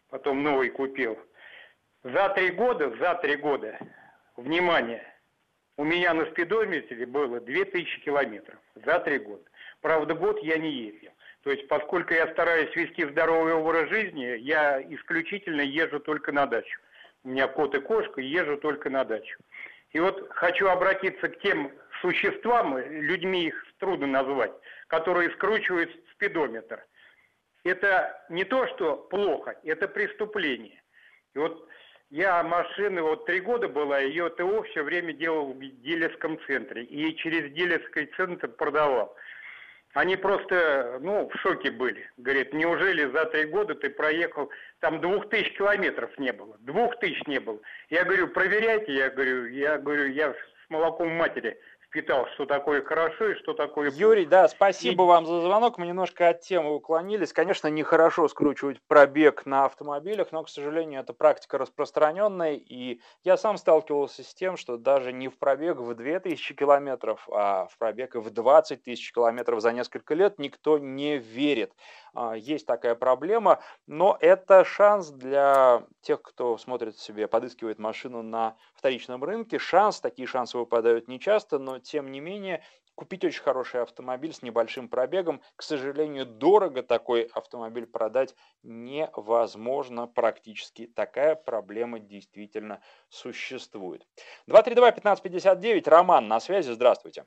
потом 0.08 0.42
новый 0.42 0.70
купил. 0.70 1.18
За 2.02 2.28
три 2.30 2.50
года, 2.50 2.90
за 2.96 3.14
три 3.16 3.36
года, 3.36 3.78
внимание, 4.36 5.04
у 5.76 5.84
меня 5.84 6.14
на 6.14 6.26
спидометре 6.26 7.06
было 7.06 7.40
2000 7.40 8.00
километров 8.00 8.58
за 8.74 9.00
три 9.00 9.18
года. 9.18 9.44
Правда, 9.80 10.14
год 10.14 10.38
я 10.42 10.58
не 10.58 10.70
ездил. 10.70 11.10
То 11.42 11.50
есть, 11.50 11.66
поскольку 11.68 12.14
я 12.14 12.28
стараюсь 12.28 12.74
вести 12.76 13.04
здоровый 13.04 13.54
образ 13.54 13.88
жизни, 13.88 14.36
я 14.38 14.80
исключительно 14.82 15.62
езжу 15.62 15.98
только 16.00 16.32
на 16.32 16.46
дачу. 16.46 16.80
У 17.24 17.28
меня 17.28 17.48
кот 17.48 17.74
и 17.74 17.80
кошка, 17.80 18.20
езжу 18.20 18.58
только 18.58 18.90
на 18.90 19.04
дачу. 19.04 19.38
И 19.90 19.98
вот 19.98 20.30
хочу 20.30 20.68
обратиться 20.68 21.28
к 21.28 21.40
тем 21.40 21.72
существам, 22.00 22.78
людьми 22.78 23.46
их 23.46 23.66
трудно 23.78 24.06
назвать, 24.06 24.52
которые 24.86 25.30
скручивают 25.30 25.90
спидометр 26.12 26.84
это 27.64 28.24
не 28.28 28.44
то, 28.44 28.66
что 28.68 28.96
плохо, 28.96 29.58
это 29.64 29.88
преступление. 29.88 30.82
И 31.34 31.38
вот 31.38 31.68
я 32.10 32.42
машины, 32.42 33.02
вот 33.02 33.26
три 33.26 33.40
года 33.40 33.68
была, 33.68 34.00
ее 34.00 34.30
ТО 34.30 34.62
все 34.64 34.82
время 34.82 35.12
делал 35.12 35.52
в 35.52 35.58
дилерском 35.58 36.38
центре. 36.46 36.84
И 36.84 37.14
через 37.16 37.52
дилерский 37.52 38.06
центр 38.16 38.48
продавал. 38.48 39.14
Они 39.92 40.16
просто, 40.16 40.98
ну, 41.00 41.28
в 41.28 41.36
шоке 41.40 41.70
были. 41.70 42.08
Говорят, 42.16 42.52
неужели 42.52 43.10
за 43.10 43.26
три 43.26 43.44
года 43.44 43.74
ты 43.74 43.90
проехал, 43.90 44.50
там 44.78 45.00
двух 45.00 45.28
тысяч 45.30 45.52
километров 45.56 46.16
не 46.18 46.32
было, 46.32 46.56
двух 46.60 46.96
тысяч 47.00 47.20
не 47.26 47.40
было. 47.40 47.60
Я 47.90 48.04
говорю, 48.04 48.28
проверяйте, 48.28 48.92
я 48.92 49.10
говорю, 49.10 49.46
я 49.46 49.78
говорю, 49.78 50.06
я 50.06 50.32
с 50.32 50.70
молоком 50.70 51.10
матери 51.10 51.58
впитал, 51.90 52.26
что 52.34 52.46
такое 52.46 52.82
хорошо 52.82 53.30
и 53.30 53.34
что 53.34 53.52
такое 53.52 53.90
Юрий, 53.90 54.24
да, 54.24 54.46
спасибо 54.46 55.04
и... 55.04 55.06
вам 55.08 55.26
за 55.26 55.40
звонок. 55.40 55.76
Мы 55.76 55.88
немножко 55.88 56.28
от 56.28 56.40
темы 56.40 56.72
уклонились. 56.72 57.32
Конечно, 57.32 57.66
нехорошо 57.66 58.28
скручивать 58.28 58.80
пробег 58.86 59.44
на 59.44 59.64
автомобилях, 59.64 60.30
но, 60.30 60.44
к 60.44 60.48
сожалению, 60.48 61.00
это 61.00 61.12
практика 61.12 61.58
распространенная. 61.58 62.54
И 62.54 63.00
я 63.24 63.36
сам 63.36 63.58
сталкивался 63.58 64.22
с 64.22 64.32
тем, 64.34 64.56
что 64.56 64.76
даже 64.76 65.12
не 65.12 65.28
в 65.28 65.36
пробег 65.36 65.78
в 65.78 65.94
2000 65.94 66.54
километров, 66.54 67.28
а 67.32 67.66
в 67.66 67.76
пробег 67.76 68.14
в 68.14 68.30
20 68.30 68.84
тысяч 68.84 69.12
километров 69.12 69.60
за 69.60 69.72
несколько 69.72 70.14
лет 70.14 70.38
никто 70.38 70.78
не 70.78 71.18
верит. 71.18 71.72
А, 72.14 72.34
есть 72.34 72.66
такая 72.66 72.94
проблема, 72.94 73.60
но 73.86 74.16
это 74.20 74.64
шанс 74.64 75.10
для 75.10 75.84
тех, 76.02 76.22
кто 76.22 76.56
смотрит 76.56 76.98
себе, 76.98 77.26
подыскивает 77.26 77.78
машину 77.78 78.22
на 78.22 78.56
вторичном 78.74 79.24
рынке. 79.24 79.58
Шанс, 79.58 80.00
такие 80.00 80.26
шансы 80.26 80.56
выпадают 80.56 81.08
нечасто, 81.08 81.58
но 81.58 81.79
тем 81.80 82.10
не 82.10 82.20
менее 82.20 82.62
купить 83.00 83.24
очень 83.24 83.42
хороший 83.42 83.80
автомобиль 83.80 84.32
с 84.32 84.42
небольшим 84.42 84.88
пробегом, 84.88 85.40
к 85.56 85.62
сожалению, 85.62 86.26
дорого 86.26 86.82
такой 86.82 87.22
автомобиль 87.32 87.86
продать 87.86 88.34
невозможно 88.62 90.06
практически. 90.06 90.86
Такая 90.86 91.34
проблема 91.34 91.98
действительно 91.98 92.82
существует. 93.08 94.06
232-1559, 94.48 95.88
Роман 95.88 96.28
на 96.28 96.40
связи, 96.40 96.72
здравствуйте. 96.72 97.24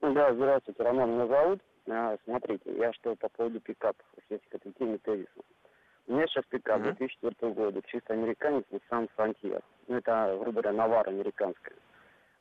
Да, 0.00 0.32
здравствуйте, 0.32 0.80
Роман 0.82 1.10
меня 1.10 1.26
зовут. 1.26 1.60
А, 1.90 2.16
смотрите, 2.24 2.76
я 2.76 2.92
что 2.92 3.16
по 3.16 3.28
поводу 3.30 3.60
пикапов, 3.60 4.06
если 4.30 4.46
к 4.48 4.54
этой 4.54 4.72
теме 4.72 4.98
тезису. 4.98 5.44
У 6.06 6.12
меня 6.12 6.26
сейчас 6.28 6.44
пикап 6.48 6.80
uh-huh. 6.80 6.96
2004 6.96 7.52
года, 7.52 7.82
чисто 7.86 8.14
американец, 8.14 8.64
Nissan 8.70 9.10
Frontier. 9.16 9.62
Ну, 9.88 9.96
это, 9.96 10.36
грубо 10.38 10.62
говоря, 10.62 10.72
навар 10.72 11.08
американская. 11.08 11.76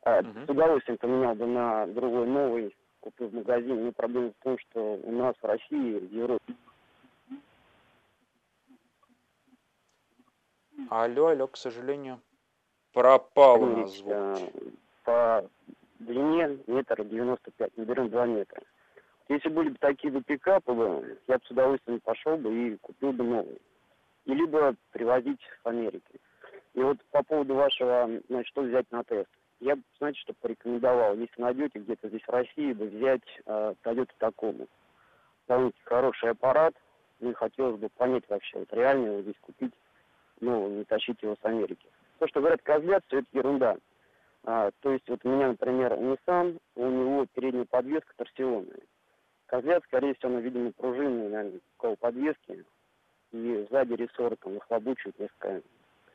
Uh-huh. 0.05 0.45
С 0.45 0.49
удовольствием 0.49 0.97
поменял 0.97 1.36
бы 1.36 1.45
на 1.45 1.86
другой 1.88 2.27
новый, 2.27 2.75
купил 3.01 3.27
в 3.27 3.33
магазине. 3.33 3.83
Но 3.83 3.91
проблема 3.91 4.31
в 4.31 4.43
том, 4.43 4.57
что 4.60 4.95
у 4.95 5.12
нас 5.12 5.36
в 5.41 5.45
России, 5.45 5.99
в 5.99 6.12
Европе... 6.12 6.53
Алло, 10.89 11.27
алло, 11.27 11.47
к 11.47 11.57
сожалению, 11.57 12.21
пропал 12.93 13.63
у 13.63 13.77
нас 13.77 13.97
звук. 13.97 14.13
А, 14.13 14.38
по 15.03 15.49
длине 15.99 16.60
метр 16.67 17.03
девяносто 17.03 17.51
пять, 17.51 17.71
мы 17.75 17.83
берем 17.83 18.10
два 18.10 18.25
метра. 18.25 18.62
Если 19.27 19.49
были 19.49 19.69
бы 19.69 19.77
такие 19.79 20.13
бы 20.13 20.21
пикапы, 20.21 20.71
я 21.27 21.38
бы 21.38 21.45
с 21.45 21.51
удовольствием 21.51 21.99
пошел 21.99 22.38
бы 22.38 22.53
и 22.53 22.77
купил 22.77 23.12
бы 23.12 23.23
новый. 23.23 23.62
И 24.25 24.33
либо 24.33 24.75
привозить 24.91 25.41
с 25.41 25.65
Америки. 25.65 26.21
И 26.73 26.81
вот 26.81 26.97
по 27.12 27.23
поводу 27.23 27.55
вашего, 27.55 28.10
значит, 28.29 28.47
что 28.47 28.62
взять 28.62 28.89
на 28.91 29.03
тест. 29.03 29.29
Я 29.59 29.75
бы, 29.75 29.81
знаете, 29.97 30.19
что 30.19 30.33
порекомендовал, 30.33 31.15
если 31.15 31.41
найдете 31.41 31.79
где-то 31.79 32.09
здесь 32.09 32.21
в 32.21 32.29
России, 32.29 32.73
бы 32.73 32.85
взять 32.85 33.23
э, 33.45 33.73
Toyota 33.83 34.11
Tacoma. 34.19 34.67
Довольно 35.47 35.71
хороший 35.85 36.31
аппарат, 36.31 36.75
и 37.19 37.33
хотелось 37.33 37.79
бы 37.79 37.89
понять 37.89 38.27
вообще, 38.29 38.59
вот 38.59 38.71
реально 38.71 39.07
его 39.07 39.21
здесь 39.21 39.39
купить, 39.41 39.73
ну, 40.39 40.69
не 40.69 40.83
тащить 40.83 41.21
его 41.23 41.35
с 41.35 41.45
Америки. 41.45 41.87
То, 42.19 42.27
что 42.27 42.39
говорят 42.39 42.61
козлят, 42.61 43.03
все 43.07 43.19
это 43.19 43.27
ерунда. 43.33 43.77
А, 44.43 44.71
то 44.81 44.91
есть 44.91 45.07
вот 45.09 45.19
у 45.23 45.29
меня, 45.29 45.47
например, 45.47 45.93
Nissan, 45.93 46.59
у 46.75 46.87
него 46.87 47.25
передняя 47.33 47.65
подвеска 47.65 48.13
торсионная. 48.15 48.81
Козлят, 49.47 49.83
скорее 49.85 50.13
всего, 50.13 50.33
на, 50.33 50.39
видимо, 50.39 50.71
пружинной, 50.71 51.29
наверное, 51.29 51.95
подвески. 51.95 52.65
и 53.31 53.67
сзади 53.69 53.93
рессором 53.93 54.37
нахлобучивать 54.45 55.17
несколько 55.19 55.61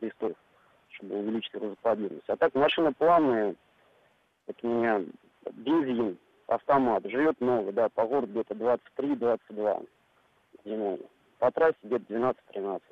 листов, 0.01 0.33
чтобы 0.93 1.19
увеличить 1.19 1.53
грузоподъемность. 1.53 2.29
А 2.29 2.37
так 2.37 2.55
машина 2.55 2.93
плавная, 2.93 3.55
это 4.47 4.67
у 4.67 4.71
меня 4.71 5.05
бензин, 5.53 6.19
автомат, 6.47 7.05
живет 7.07 7.41
новый, 7.41 7.73
да, 7.73 7.89
по 7.89 8.07
городу 8.07 8.33
где-то 8.33 8.55
23-22 8.99 9.89
зимой. 10.65 11.01
По 11.39 11.51
трассе 11.51 11.77
где-то 11.83 12.13
12-13. 12.55 12.83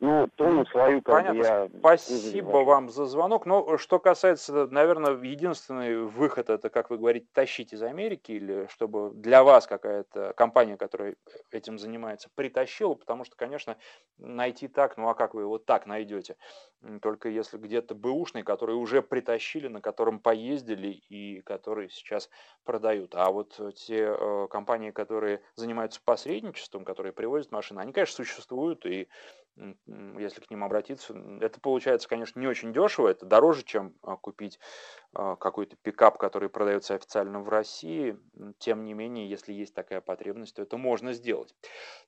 Ну, 0.00 0.28
тонну 0.36 0.64
свою, 0.66 1.02
как 1.02 1.26
Понятно. 1.26 1.42
я... 1.42 1.68
Спасибо 1.80 2.58
вам 2.58 2.88
за 2.88 3.06
звонок. 3.06 3.46
Но 3.46 3.78
что 3.78 3.98
касается, 3.98 4.68
наверное, 4.68 5.16
единственный 5.16 6.04
выход, 6.04 6.50
это, 6.50 6.70
как 6.70 6.90
вы 6.90 6.98
говорите, 6.98 7.26
тащить 7.32 7.72
из 7.72 7.82
Америки, 7.82 8.30
или 8.30 8.68
чтобы 8.70 9.10
для 9.12 9.42
вас 9.42 9.66
какая-то 9.66 10.34
компания, 10.36 10.76
которая 10.76 11.16
этим 11.50 11.80
занимается, 11.80 12.30
притащила, 12.36 12.94
потому 12.94 13.24
что, 13.24 13.34
конечно, 13.34 13.76
найти 14.18 14.68
так, 14.68 14.96
ну 14.98 15.08
а 15.08 15.14
как 15.14 15.34
вы 15.34 15.42
его 15.42 15.58
так 15.58 15.86
найдете? 15.86 16.36
Только 17.02 17.28
если 17.28 17.58
где-то 17.58 17.96
бэушный, 17.96 18.44
который 18.44 18.76
уже 18.76 19.02
притащили, 19.02 19.66
на 19.66 19.80
котором 19.80 20.20
поездили 20.20 21.02
и 21.08 21.40
которые 21.40 21.88
сейчас 21.88 22.30
продают. 22.62 23.16
А 23.16 23.32
вот 23.32 23.60
те 23.74 24.14
э, 24.16 24.46
компании, 24.48 24.92
которые 24.92 25.42
занимаются 25.56 26.00
посредничеством, 26.04 26.84
которые 26.84 27.12
привозят 27.12 27.50
машины, 27.50 27.80
они, 27.80 27.92
конечно, 27.92 28.24
существуют, 28.24 28.86
и 28.86 29.08
если 30.18 30.40
к 30.40 30.50
ним 30.50 30.64
обратиться. 30.64 31.14
Это 31.40 31.60
получается, 31.60 32.08
конечно, 32.08 32.38
не 32.38 32.46
очень 32.46 32.72
дешево, 32.72 33.08
это 33.08 33.26
дороже, 33.26 33.62
чем 33.64 33.94
а, 34.02 34.16
купить 34.16 34.58
а, 35.14 35.36
какой-то 35.36 35.76
пикап, 35.76 36.18
который 36.18 36.48
продается 36.48 36.94
официально 36.94 37.40
в 37.40 37.48
России. 37.48 38.18
Тем 38.58 38.84
не 38.84 38.94
менее, 38.94 39.28
если 39.28 39.52
есть 39.52 39.74
такая 39.74 40.00
потребность, 40.00 40.56
то 40.56 40.62
это 40.62 40.76
можно 40.76 41.12
сделать. 41.12 41.54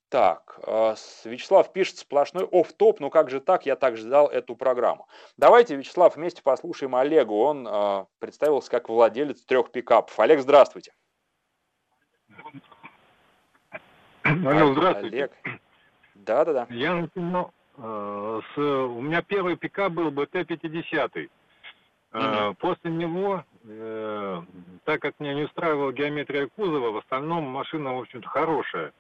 Так, 0.09 0.59
а, 0.65 0.95
Вячеслав 1.25 1.73
пишет 1.73 1.99
сплошной 1.99 2.47
оф 2.51 2.73
топ 2.73 3.01
ну 3.01 3.11
как 3.11 3.31
же 3.31 3.41
так, 3.41 3.67
я 3.67 3.77
так 3.77 3.97
ждал 3.97 4.29
эту 4.29 4.57
программу. 4.57 5.09
Давайте, 5.37 5.77
Вячеслав, 5.77 6.17
вместе 6.17 6.43
послушаем 6.43 6.95
Олегу, 6.97 7.41
он 7.41 8.07
представился 8.19 8.71
как 8.71 8.89
владелец 8.89 9.43
трех 9.45 9.71
пикапов. 9.71 10.19
Олег, 10.19 10.41
здравствуйте. 10.41 10.93
Алло, 14.23 14.73
здравствуйте. 14.75 15.17
Олег. 15.17 15.33
Да, 16.15 16.45
да, 16.45 16.53
да. 16.53 16.67
Я 16.71 16.95
начинал 16.95 17.53
с... 17.81 18.59
У 18.59 19.01
меня 19.01 19.23
первый 19.23 19.57
пикап 19.57 19.93
был 19.93 20.11
БТ-50. 20.11 21.31
Э, 22.13 22.55
После 22.59 22.91
него, 22.91 23.45
э, 23.65 24.43
так 24.85 25.01
как 25.01 25.21
меня 25.21 25.35
не 25.35 25.45
устраивала 25.45 25.93
геометрия 25.93 26.49
кузова, 26.49 26.91
в 26.91 26.97
остальном 26.99 27.45
машина, 27.45 27.95
в 27.95 28.01
общем-то, 28.01 28.29
хорошая. 28.29 28.93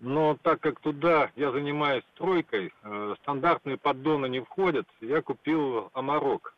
Но 0.00 0.36
так 0.42 0.60
как 0.60 0.80
туда 0.80 1.30
я 1.36 1.52
занимаюсь 1.52 2.02
стройкой, 2.14 2.72
э, 2.82 3.14
стандартные 3.22 3.76
поддоны 3.76 4.26
не 4.28 4.40
входят, 4.40 4.88
я 5.00 5.22
купил 5.22 5.90
Амарок. 5.94 6.54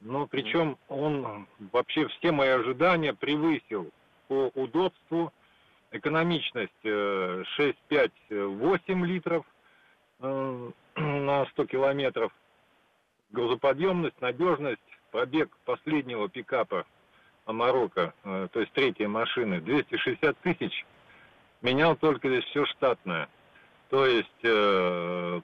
Но 0.00 0.26
причем 0.26 0.76
он 0.88 1.46
вообще 1.72 2.06
все 2.08 2.30
мои 2.30 2.50
ожидания 2.50 3.14
превысил 3.14 3.90
по 4.28 4.50
удобству, 4.54 5.32
экономичность 5.92 6.72
6,5-8 6.84 8.10
э, 8.28 9.06
литров 9.06 9.46
э, 10.20 10.70
на 10.96 11.46
100 11.46 11.66
километров, 11.66 12.32
грузоподъемность, 13.30 14.20
надежность, 14.20 14.80
пробег 15.10 15.50
последнего 15.64 16.28
пикапа 16.28 16.86
Амарока, 17.46 18.14
э, 18.24 18.48
то 18.52 18.60
есть 18.60 18.72
третьей 18.72 19.06
машины, 19.06 19.60
260 19.60 20.36
тысяч, 20.38 20.84
менял 21.62 21.96
только 21.96 22.28
здесь 22.28 22.44
все 22.44 22.64
штатное. 22.66 23.28
То 23.90 24.06
есть 24.06 24.40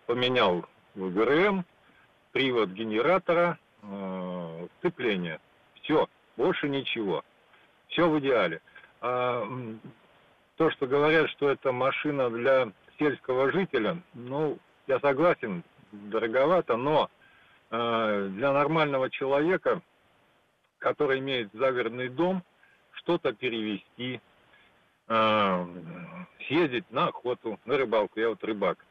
поменял 0.06 0.66
ГРМ, 0.96 1.64
привод 2.32 2.70
генератора, 2.70 3.58
сцепление. 4.78 5.40
Все, 5.82 6.08
больше 6.36 6.68
ничего. 6.68 7.22
Все 7.88 8.08
в 8.08 8.18
идеале. 8.18 8.60
А, 9.00 9.46
то, 10.56 10.70
что 10.70 10.86
говорят, 10.86 11.28
что 11.30 11.48
это 11.50 11.72
машина 11.72 12.30
для 12.30 12.72
сельского 12.98 13.50
жителя, 13.52 14.02
ну, 14.14 14.58
я 14.90 14.98
согласен, 14.98 15.62
дороговато, 15.92 16.76
но 16.76 17.08
э, 17.70 18.28
для 18.32 18.52
нормального 18.52 19.08
человека, 19.08 19.82
который 20.78 21.20
имеет 21.20 21.52
загородный 21.52 22.08
дом, 22.08 22.42
что-то 22.94 23.32
перевести, 23.32 24.20
э, 25.06 25.66
съездить 26.46 26.90
на 26.90 27.06
охоту, 27.06 27.60
на 27.66 27.76
рыбалку, 27.78 28.18
я 28.18 28.30
вот 28.30 28.42
рыбак. 28.42 28.84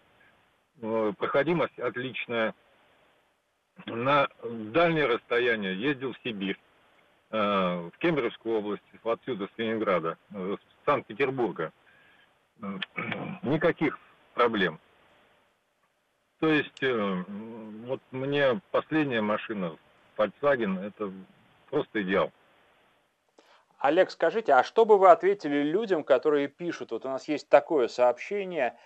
Э, 0.81 1.11
проходимость 1.17 1.77
отличная. 1.79 2.55
На 3.85 4.29
дальнее 4.43 5.05
расстояние 5.05 5.77
ездил 5.77 6.13
в 6.13 6.19
Сибирь, 6.23 6.59
э, 7.31 7.37
в 7.37 7.97
Кемеровскую 7.99 8.59
область, 8.59 8.83
отсюда, 9.03 9.49
с 9.53 9.57
Ленинграда, 9.57 10.17
э, 10.33 10.55
Санкт-Петербурга. 10.85 11.73
Никаких 13.43 13.99
проблем. 14.33 14.79
То 16.39 16.47
есть, 16.47 16.81
э, 16.81 17.23
вот 17.85 18.01
мне 18.11 18.61
последняя 18.71 19.21
машина, 19.21 19.75
Volkswagen, 20.17 20.85
это 20.85 21.11
просто 21.69 22.01
идеал. 22.01 22.31
Олег, 23.79 24.11
скажите, 24.11 24.53
а 24.53 24.63
что 24.63 24.85
бы 24.85 24.97
вы 24.97 25.09
ответили 25.09 25.63
людям, 25.63 26.03
которые 26.03 26.47
пишут, 26.47 26.91
вот 26.91 27.05
у 27.05 27.09
нас 27.09 27.27
есть 27.27 27.47
такое 27.47 27.87
сообщение 27.87 28.77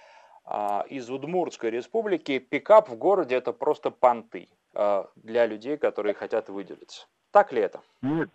а, 0.45 0.85
из 0.87 1.09
Удмуртской 1.09 1.71
республики, 1.71 2.37
пикап 2.37 2.89
в 2.89 2.95
городе 2.95 3.35
это 3.35 3.53
просто 3.53 3.89
понты 3.89 4.47
а, 4.75 5.09
для 5.15 5.47
людей, 5.47 5.77
которые 5.77 6.13
хотят 6.13 6.49
выделиться. 6.49 7.07
Так 7.31 7.51
ли 7.51 7.61
это? 7.61 7.81
Нет, 8.03 8.29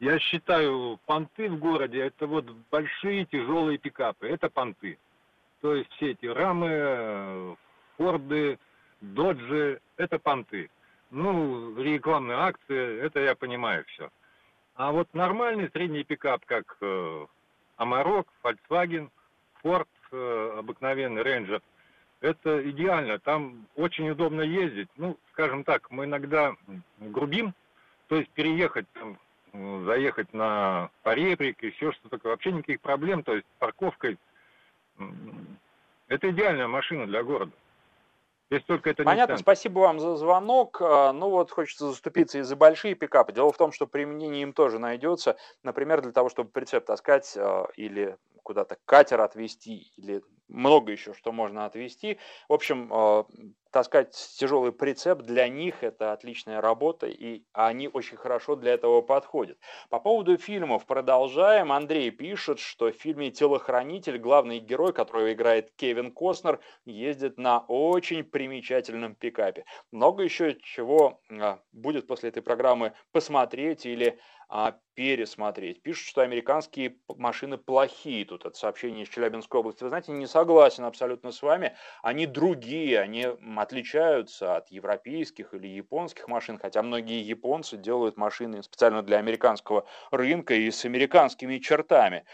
я 0.00 0.18
считаю, 0.18 0.98
понты 1.06 1.48
в 1.48 1.58
городе 1.58 2.00
это 2.00 2.26
вот 2.26 2.44
большие 2.70 3.24
тяжелые 3.26 3.78
пикапы. 3.78 4.28
Это 4.28 4.48
понты. 4.48 4.98
То 5.60 5.74
есть 5.74 5.90
все 5.92 6.10
эти 6.10 6.26
рамы, 6.26 7.56
форды, 7.96 8.58
доджи, 9.00 9.80
это 9.96 10.18
понты. 10.18 10.70
Ну, 11.10 11.76
рекламные 11.80 12.38
акции, 12.38 13.00
это 13.00 13.20
я 13.20 13.34
понимаю 13.34 13.84
все. 13.88 14.10
А 14.74 14.90
вот 14.90 15.08
нормальный 15.14 15.70
средний 15.70 16.02
пикап, 16.02 16.44
как 16.46 16.76
э, 16.80 17.26
Amarok, 17.78 18.26
Volkswagen, 18.42 19.08
Ford, 19.62 19.86
э, 20.10 20.56
обыкновенный 20.58 21.22
Ranger, 21.22 21.62
это 22.20 22.70
идеально. 22.70 23.18
Там 23.18 23.66
очень 23.76 24.10
удобно 24.10 24.40
ездить. 24.40 24.88
Ну, 24.96 25.18
скажем 25.32 25.62
так, 25.62 25.90
мы 25.90 26.06
иногда 26.06 26.56
грубим, 26.98 27.54
то 28.08 28.16
есть 28.16 28.30
переехать 28.30 28.86
там, 28.92 29.18
заехать 29.84 30.32
на 30.32 30.90
поребрик, 31.02 31.62
еще 31.62 31.92
что-то 31.92 32.16
такое. 32.16 32.32
Вообще 32.32 32.52
никаких 32.52 32.80
проблем, 32.80 33.22
то 33.22 33.34
есть 33.34 33.46
парковкой. 33.58 34.18
Это 36.08 36.30
идеальная 36.30 36.66
машина 36.66 37.06
для 37.06 37.22
города. 37.22 37.52
Только 38.66 38.90
это 38.90 39.04
Понятно, 39.04 39.36
спасибо 39.36 39.80
вам 39.80 40.00
за 40.00 40.16
звонок. 40.16 40.78
А, 40.80 41.12
ну 41.12 41.30
вот 41.30 41.50
хочется 41.50 41.88
заступиться 41.88 42.38
и 42.38 42.42
за 42.42 42.56
большие 42.56 42.94
пикапы. 42.94 43.32
Дело 43.32 43.52
в 43.52 43.56
том, 43.56 43.72
что 43.72 43.86
применение 43.86 44.42
им 44.42 44.52
тоже 44.52 44.78
найдется. 44.78 45.36
Например, 45.62 46.02
для 46.02 46.12
того, 46.12 46.28
чтобы 46.28 46.50
прицеп 46.50 46.84
таскать 46.84 47.36
а, 47.36 47.68
или 47.76 48.16
куда-то 48.44 48.78
катер 48.84 49.20
отвезти, 49.20 49.92
или 49.96 50.22
много 50.48 50.92
еще 50.92 51.14
что 51.14 51.32
можно 51.32 51.64
отвезти. 51.66 52.18
В 52.48 52.52
общем, 52.52 52.90
а, 52.92 53.26
таскать 53.70 54.14
тяжелый 54.38 54.72
прицеп 54.72 55.22
для 55.22 55.48
них 55.48 55.82
это 55.82 56.12
отличная 56.12 56.60
работа, 56.60 57.06
и 57.06 57.42
они 57.52 57.88
очень 57.88 58.16
хорошо 58.16 58.54
для 58.54 58.74
этого 58.74 59.00
подходят. 59.02 59.58
По 59.88 59.98
поводу 59.98 60.36
фильмов 60.36 60.86
продолжаем. 60.86 61.72
Андрей 61.72 62.10
пишет, 62.10 62.60
что 62.60 62.92
в 62.92 62.94
фильме 62.94 63.30
«Телохранитель» 63.30 64.18
главный 64.18 64.60
герой, 64.60 64.92
которого 64.92 65.32
играет 65.32 65.72
Кевин 65.76 66.12
Костнер, 66.12 66.60
ездит 66.84 67.38
на 67.38 67.60
очень 67.66 68.22
примечательном 68.22 69.14
пикапе. 69.14 69.64
Много 69.90 70.22
еще 70.22 70.56
чего 70.62 71.20
а, 71.30 71.58
будет 71.72 72.06
после 72.06 72.28
этой 72.28 72.42
программы 72.42 72.92
посмотреть 73.12 73.86
или 73.86 74.18
а, 74.48 74.76
пересмотреть. 74.94 75.82
Пишут, 75.82 76.08
что 76.08 76.20
американские 76.22 76.96
машины 77.08 77.58
плохие. 77.58 78.24
Тут 78.24 78.46
это 78.46 78.56
сообщение 78.56 79.04
из 79.04 79.08
Челябинской 79.08 79.60
области. 79.60 79.82
Вы 79.82 79.88
знаете, 79.88 80.12
не 80.12 80.26
согласен 80.26 80.84
абсолютно 80.84 81.32
с 81.32 81.42
вами. 81.42 81.76
Они 82.02 82.26
другие, 82.26 83.00
они 83.00 83.26
отличаются 83.56 84.56
от 84.56 84.70
европейских 84.70 85.52
или 85.54 85.66
японских 85.66 86.28
машин, 86.28 86.58
хотя 86.58 86.82
многие 86.82 87.22
японцы 87.22 87.76
делают 87.76 88.16
машины 88.16 88.62
специально 88.62 89.02
для 89.02 89.18
американского 89.18 89.86
рынка 90.10 90.54
и 90.54 90.70
с 90.70 90.84
американскими 90.84 91.58
чертами. 91.58 92.24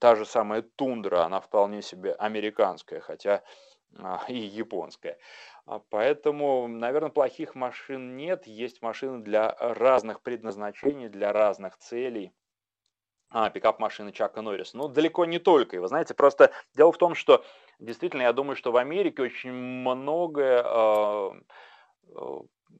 Та 0.00 0.16
же 0.16 0.26
самая 0.26 0.62
тундра, 0.62 1.24
она 1.24 1.40
вполне 1.40 1.82
себе 1.82 2.12
американская, 2.12 3.00
хотя 3.00 3.42
и 4.28 4.36
японская. 4.36 5.18
А 5.66 5.78
поэтому, 5.78 6.68
наверное, 6.68 7.10
плохих 7.10 7.54
машин 7.54 8.16
нет. 8.16 8.46
Есть 8.46 8.82
машины 8.82 9.22
для 9.22 9.54
разных 9.58 10.22
предназначений, 10.22 11.08
для 11.08 11.32
разных 11.32 11.78
целей. 11.78 12.32
А, 13.30 13.50
пикап 13.50 13.80
машины 13.80 14.12
Чака 14.12 14.42
Норрис. 14.42 14.74
Ну, 14.74 14.88
далеко 14.88 15.24
не 15.24 15.38
только. 15.38 15.76
И 15.76 15.78
вы 15.78 15.88
знаете, 15.88 16.14
просто 16.14 16.52
дело 16.74 16.92
в 16.92 16.98
том, 16.98 17.14
что 17.14 17.44
Действительно, 17.78 18.22
я 18.22 18.32
думаю, 18.32 18.56
что 18.56 18.72
в 18.72 18.76
Америке 18.76 19.22
очень 19.22 19.52
многое 19.52 20.62
э, 20.64 21.30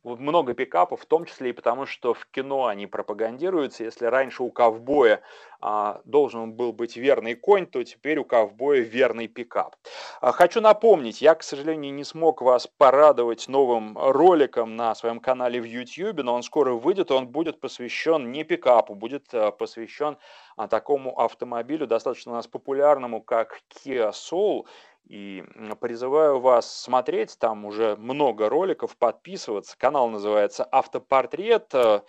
много 0.03 0.55
пикапов, 0.55 1.03
в 1.03 1.07
том 1.07 1.25
числе 1.25 1.51
и 1.51 1.53
потому, 1.53 1.87
что 1.87 2.15
в 2.15 2.27
кино 2.27 2.67
они 2.67 2.87
пропагандируются. 2.87 3.85
Если 3.85 4.07
раньше 4.07 4.43
у 4.43 4.51
ковбоя 4.51 5.23
а, 5.61 6.01
должен 6.05 6.53
был 6.53 6.73
быть 6.73 6.97
верный 6.97 7.35
конь, 7.35 7.67
то 7.67 7.83
теперь 7.83 8.19
у 8.19 8.25
ковбоя 8.25 8.81
верный 8.81 9.29
пикап. 9.29 9.77
А, 10.21 10.33
хочу 10.33 10.61
напомнить, 10.61 11.23
я, 11.23 11.35
к 11.35 11.43
сожалению, 11.43 11.95
не 11.95 12.05
смог 12.05 12.43
вас 12.43 12.67
порадовать 12.67 13.49
новым 13.49 13.97
роликом 13.97 14.77
на 14.77 14.95
своем 14.95 15.21
канале 15.21 15.61
в 15.61 15.65
YouTube, 15.65 16.23
но 16.23 16.35
он 16.35 16.43
скоро 16.43 16.73
выйдет, 16.73 17.11
он 17.11 17.29
будет 17.29 17.61
посвящен 17.61 18.31
не 18.31 18.45
пикапу, 18.45 18.95
будет 18.95 19.33
а, 19.33 19.51
посвящен 19.53 20.19
а, 20.57 20.69
такому 20.69 21.19
автомобилю, 21.19 21.87
достаточно 21.87 22.33
у 22.33 22.35
нас 22.35 22.47
популярному, 22.47 23.23
как 23.23 23.61
Kia 23.85 24.11
Soul. 24.11 24.67
И 25.07 25.45
призываю 25.81 26.41
вас 26.41 26.83
смотреть, 26.83 27.39
там 27.39 27.65
уже 27.65 27.97
много 27.97 28.49
роликов, 28.49 28.97
подписываться. 28.97 29.77
Канал 29.77 30.09
называется 30.09 30.65
«Автопортрет». 30.65 31.75
Э, 31.75 32.01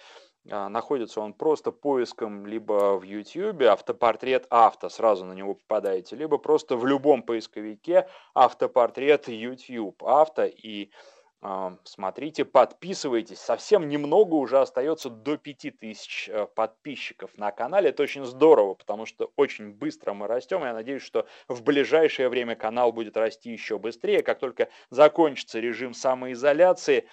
а, 0.49 0.69
находится 0.69 1.21
он 1.21 1.33
просто 1.33 1.71
поиском 1.71 2.45
либо 2.45 2.97
в 2.97 3.03
YouTube 3.03 3.63
автопортрет 3.63 4.45
авто, 4.49 4.89
сразу 4.89 5.25
на 5.25 5.33
него 5.33 5.55
попадаете, 5.55 6.15
либо 6.15 6.37
просто 6.37 6.77
в 6.77 6.85
любом 6.85 7.23
поисковике 7.23 8.07
автопортрет 8.35 9.27
YouTube 9.27 10.03
авто 10.03 10.45
и 10.45 10.91
смотрите, 11.83 12.45
подписывайтесь. 12.45 13.39
Совсем 13.39 13.87
немного 13.87 14.35
уже 14.35 14.59
остается 14.59 15.09
до 15.09 15.37
5000 15.37 16.29
э, 16.29 16.47
подписчиков 16.47 17.37
на 17.37 17.51
канале. 17.51 17.89
Это 17.89 18.03
очень 18.03 18.25
здорово, 18.25 18.73
потому 18.73 19.05
что 19.05 19.31
очень 19.35 19.71
быстро 19.71 20.13
мы 20.13 20.27
растем. 20.27 20.63
Я 20.63 20.73
надеюсь, 20.73 21.03
что 21.03 21.27
в 21.47 21.61
ближайшее 21.63 22.29
время 22.29 22.55
канал 22.55 22.91
будет 22.91 23.17
расти 23.17 23.51
еще 23.51 23.77
быстрее. 23.77 24.23
Как 24.23 24.39
только 24.39 24.69
закончится 24.89 25.59
режим 25.59 25.93
самоизоляции, 25.93 27.07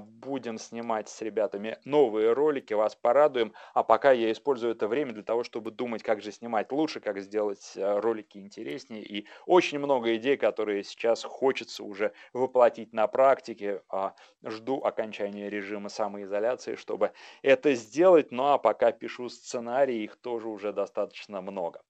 будем 0.00 0.58
снимать 0.58 1.08
с 1.08 1.20
ребятами 1.22 1.78
новые 1.84 2.32
ролики, 2.32 2.74
вас 2.74 2.94
порадуем. 2.94 3.52
А 3.74 3.82
пока 3.82 4.12
я 4.12 4.32
использую 4.32 4.72
это 4.72 4.88
время 4.88 5.12
для 5.12 5.22
того, 5.22 5.44
чтобы 5.44 5.70
думать, 5.70 6.02
как 6.02 6.22
же 6.22 6.32
снимать 6.32 6.72
лучше, 6.72 7.00
как 7.00 7.20
сделать 7.20 7.72
э, 7.76 7.98
ролики 8.00 8.38
интереснее. 8.38 9.02
И 9.02 9.26
очень 9.46 9.78
много 9.78 10.14
идей, 10.16 10.36
которые 10.36 10.84
сейчас 10.84 11.24
хочется 11.24 11.84
уже 11.84 12.12
воплотить 12.32 12.92
на 12.92 13.06
практике. 13.06 13.82
А, 13.88 14.14
жду 14.44 14.82
окончания 14.82 15.48
режима 15.50 15.88
самоизоляции, 15.88 16.74
чтобы 16.76 17.12
это 17.42 17.74
сделать. 17.74 18.32
Ну 18.32 18.46
а 18.46 18.58
пока 18.58 18.92
пишу 18.92 19.28
сценарий, 19.28 20.04
их 20.04 20.16
тоже 20.16 20.48
уже 20.48 20.72
достаточно 20.72 21.40
много. 21.40 21.80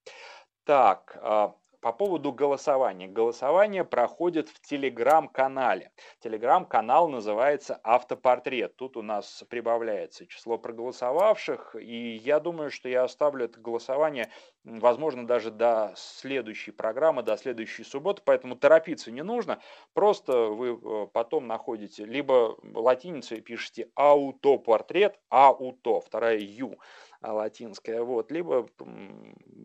Так, 0.65 1.17
а, 1.21 1.55
по 1.87 1.93
поводу 1.93 2.33
голосования. 2.33 3.07
Голосование 3.07 3.85
проходит 3.85 4.49
в 4.49 4.59
телеграм-канале. 4.59 5.91
Телеграм-канал 6.19 7.07
называется 7.07 7.79
«Автопортрет». 7.81 8.75
Тут 8.75 8.97
у 8.97 9.01
нас 9.01 9.45
прибавляется 9.49 10.27
число 10.27 10.57
проголосовавших, 10.57 11.77
и 11.79 12.17
я 12.17 12.41
думаю, 12.41 12.71
что 12.71 12.89
я 12.89 13.05
оставлю 13.05 13.45
это 13.45 13.61
голосование, 13.61 14.29
возможно, 14.65 15.25
даже 15.25 15.49
до 15.49 15.93
следующей 15.95 16.71
программы, 16.71 17.23
до 17.23 17.37
следующей 17.37 17.85
субботы, 17.85 18.21
поэтому 18.25 18.57
торопиться 18.57 19.09
не 19.09 19.23
нужно. 19.23 19.61
Просто 19.93 20.47
вы 20.47 20.77
э, 20.77 21.07
потом 21.13 21.47
находите 21.47 22.03
либо 22.03 22.57
латиницей 22.73 23.39
пишите 23.39 23.89
«Аутопортрет», 23.95 25.17
«Ауто», 25.29 26.01
вторая 26.01 26.39
«Ю», 26.39 26.79
латинская, 27.21 28.01
вот, 28.01 28.31
либо 28.31 28.67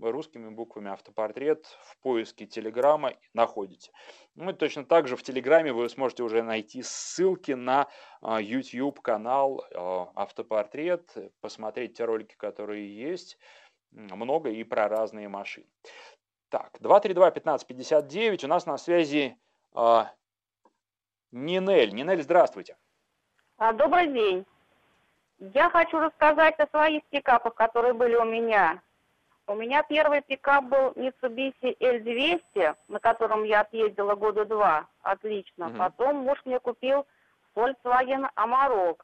русскими 0.00 0.48
буквами 0.48 0.90
автопортрет 0.90 1.66
в 1.66 1.98
поиске 1.98 2.46
Телеграма 2.46 3.14
находите. 3.34 3.92
Ну 4.34 4.50
и 4.50 4.54
точно 4.54 4.84
так 4.84 5.08
же 5.08 5.16
в 5.16 5.22
Телеграме 5.22 5.72
вы 5.72 5.88
сможете 5.88 6.22
уже 6.22 6.42
найти 6.42 6.82
ссылки 6.82 7.52
на 7.52 7.88
а, 8.20 8.40
YouTube 8.40 9.00
канал 9.00 9.64
а, 9.74 10.10
Автопортрет, 10.14 11.14
посмотреть 11.40 11.96
те 11.96 12.04
ролики, 12.04 12.34
которые 12.36 12.94
есть, 12.94 13.38
много 13.90 14.50
и 14.50 14.64
про 14.64 14.88
разные 14.88 15.28
машины. 15.28 15.66
Так, 16.48 16.78
232-1559, 16.80 18.44
у 18.44 18.48
нас 18.48 18.66
на 18.66 18.76
связи 18.76 19.38
Нинель. 21.30 21.94
Нинель, 21.94 22.22
здравствуйте. 22.22 22.76
Добрый 23.58 24.12
день. 24.12 24.44
Я 25.50 25.70
хочу 25.70 25.98
рассказать 25.98 26.54
о 26.60 26.68
своих 26.68 27.02
пикапах, 27.06 27.56
которые 27.56 27.94
были 27.94 28.14
у 28.14 28.24
меня. 28.24 28.80
У 29.48 29.56
меня 29.56 29.82
первый 29.82 30.22
пикап 30.22 30.66
был 30.66 30.92
Mitsubishi 30.92 31.76
L200, 31.80 32.76
на 32.86 33.00
котором 33.00 33.42
я 33.42 33.62
отъездила 33.62 34.14
года 34.14 34.44
два. 34.44 34.86
Отлично. 35.02 35.66
Угу. 35.66 35.78
Потом 35.78 36.16
муж 36.18 36.40
мне 36.44 36.60
купил 36.60 37.08
Volkswagen 37.56 38.30
Amarok. 38.36 39.00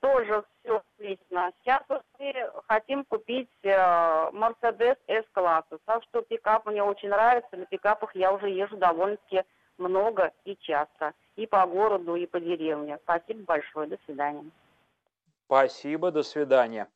Тоже 0.00 0.44
все 0.60 0.82
отлично. 0.98 1.52
Сейчас 1.60 1.82
мы 1.88 2.02
хотим 2.68 3.02
купить 3.06 3.48
э, 3.62 3.70
Mercedes 3.70 4.98
S-класса. 5.06 5.78
Так 5.86 6.02
что 6.02 6.20
пикап 6.20 6.66
мне 6.66 6.82
очень 6.82 7.08
нравится. 7.08 7.56
На 7.56 7.64
пикапах 7.64 8.14
я 8.14 8.30
уже 8.30 8.50
езжу 8.50 8.76
довольно-таки 8.76 9.44
много 9.78 10.32
и 10.44 10.54
часто. 10.60 11.14
И 11.36 11.46
по 11.46 11.64
городу, 11.66 12.14
и 12.14 12.26
по 12.26 12.40
деревне. 12.40 12.98
Спасибо 13.04 13.44
большое. 13.44 13.88
До 13.88 13.96
свидания. 14.04 14.44
Спасибо, 15.46 16.10
до 16.10 16.22
свидания. 16.22 16.88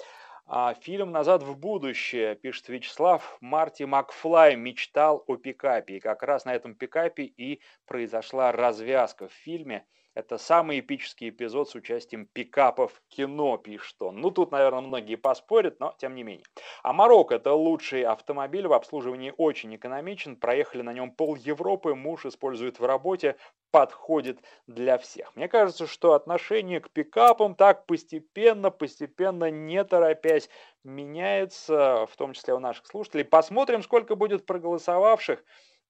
А, 0.47 0.73
фильм 0.75 1.13
«Назад 1.13 1.43
в 1.43 1.59
будущее», 1.59 2.35
пишет 2.35 2.69
Вячеслав, 2.69 3.37
Марти 3.41 3.83
Макфлай 3.83 4.57
мечтал 4.57 5.23
о 5.27 5.37
пикапе. 5.37 5.97
И 5.97 6.01
как 6.01 6.23
раз 6.23 6.47
на 6.47 6.55
этом 6.55 6.75
пикапе 6.75 7.25
и 7.25 7.61
произошла 7.87 8.53
развязка 8.53 9.29
в 9.29 9.33
фильме– 9.33 9.87
это 10.19 10.37
самый 10.37 10.81
эпический 10.81 11.29
эпизод 11.29 11.71
с 11.71 11.77
участием 11.77 12.27
пикапов 12.27 13.01
кино, 13.07 13.57
пишет 13.57 14.03
он. 14.03 14.17
Ну, 14.21 14.33
тут, 14.33 14.51
наверное, 14.51 14.81
многие 14.81 15.15
поспорят, 15.15 15.79
но 15.79 15.95
тем 15.97 16.17
не 16.17 16.25
менее. 16.25 16.45
А 16.83 16.93
Марокко– 16.93 17.35
это 17.37 17.53
лучший 17.53 18.03
автомобиль, 18.03 18.67
в 18.67 18.73
обслуживании 18.73 19.33
очень 19.37 19.77
экономичен. 19.77 20.35
Проехали 20.35 20.83
на 20.83 20.93
нем 20.93 21.13
пол 21.13 21.37
Европы, 21.37 21.95
муж 21.95 22.27
использует 22.27 22.81
в 22.81 22.85
работе, 22.85 23.37
подходит 23.71 24.41
для 24.67 24.99
всех. 24.99 25.37
Мне 25.37 25.47
кажется, 25.47 25.87
что 25.87 26.15
отношение 26.15 26.81
к 26.81 26.91
пикапам 26.91 27.55
так 27.55 27.87
постепенно, 27.87 28.73
постепенно, 28.73 29.53
не 29.53 29.85
торопясь, 29.85 30.51
меняется, 30.83 32.07
в 32.11 32.17
том 32.17 32.33
числе 32.33 32.55
у 32.55 32.59
наших 32.59 32.89
слушателей. 32.89 33.25
Посмотрим, 33.25 33.85
сколько 33.85 34.17
будет 34.17 34.47
проголосовавших. 34.47 35.45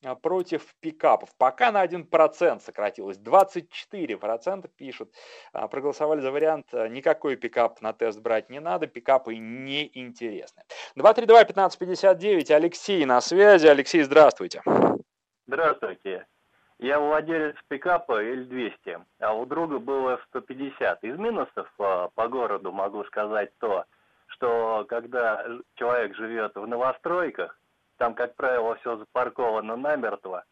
А, 0.05 0.15
против 0.15 0.75
пикапов. 0.81 1.31
Пока 1.39 1.73
на 1.73 1.85
1% 1.85 2.61
сократилось. 2.61 3.19
24% 3.19 4.69
пишут. 4.77 5.13
А, 5.53 5.67
проголосовали 5.67 6.21
за 6.21 6.31
вариант 6.31 6.67
а, 6.73 6.89
никакой 6.89 7.37
пикап 7.37 7.83
на 7.83 7.93
тест 7.93 8.21
брать 8.21 8.49
не 8.49 8.61
надо. 8.61 8.87
Пикапы 8.87 9.37
не 9.37 9.91
интересны. 9.99 10.63
232-1559. 10.97 12.53
Алексей 12.53 13.05
на 13.05 13.21
связи. 13.21 13.67
Алексей, 13.67 14.03
здравствуйте. 14.03 14.63
Здравствуйте. 15.47 16.27
Я 16.79 17.01
владелец 17.01 17.57
пикапа 17.67 18.23
L200, 18.23 19.03
а 19.19 19.35
у 19.35 19.47
друга 19.47 19.81
было 19.81 20.21
150. 20.29 21.03
Из 21.03 21.19
минусов 21.19 21.69
по 21.77 22.29
городу 22.29 22.71
могу 22.71 23.03
сказать 23.05 23.51
то, 23.59 23.85
что 24.29 24.87
когда 24.89 25.45
человек 25.75 26.15
живет 26.15 26.55
в 26.55 26.69
новостройках, 26.69 27.59
там, 27.99 28.15
как 28.15 28.35
правило, 28.37 28.77
все 28.77 28.97
запарковано 28.97 29.77
намертво. 29.77 30.45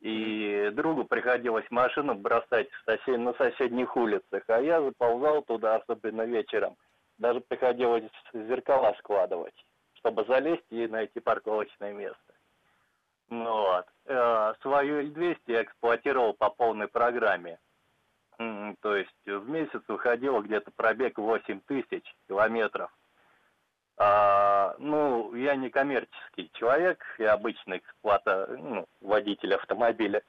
И 0.00 0.70
другу 0.72 1.04
приходилось 1.04 1.70
машину 1.70 2.14
бросать 2.14 2.68
сосед... 2.86 3.18
на 3.18 3.34
соседних 3.34 3.94
улицах, 3.96 4.42
а 4.48 4.58
я 4.58 4.80
заползал 4.80 5.42
туда, 5.42 5.76
особенно 5.76 6.22
вечером. 6.22 6.76
Даже 7.18 7.40
приходилось 7.40 8.10
зеркала 8.32 8.94
складывать, 8.98 9.54
чтобы 9.94 10.24
залезть 10.24 10.64
и 10.70 10.88
найти 10.88 11.20
парковочное 11.20 11.92
место. 11.92 12.34
Ну 13.28 13.44
вот. 13.44 13.86
Э, 14.06 14.54
свою 14.62 15.02
L200 15.02 15.40
я 15.46 15.62
эксплуатировал 15.62 16.32
по 16.32 16.48
полной 16.48 16.88
программе. 16.88 17.58
То 18.80 18.96
есть 18.96 19.26
в 19.26 19.48
месяц 19.50 19.82
выходило 19.86 20.40
где-то 20.40 20.70
пробег 20.74 21.18
8 21.18 21.60
тысяч 21.66 22.02
километров. 22.26 22.90
А, 24.02 24.74
ну, 24.78 25.34
я 25.34 25.56
не 25.56 25.68
коммерческий 25.68 26.50
человек, 26.54 27.04
я 27.18 27.34
обычный 27.34 27.78
эксплуата, 27.78 28.46
ну, 28.48 28.86
водитель 29.02 29.54
автомобиля. 29.54 30.22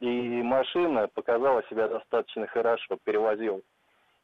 И 0.00 0.42
машина 0.42 1.06
показала 1.06 1.62
себя 1.68 1.86
достаточно 1.86 2.48
хорошо, 2.48 2.98
перевозил 3.04 3.62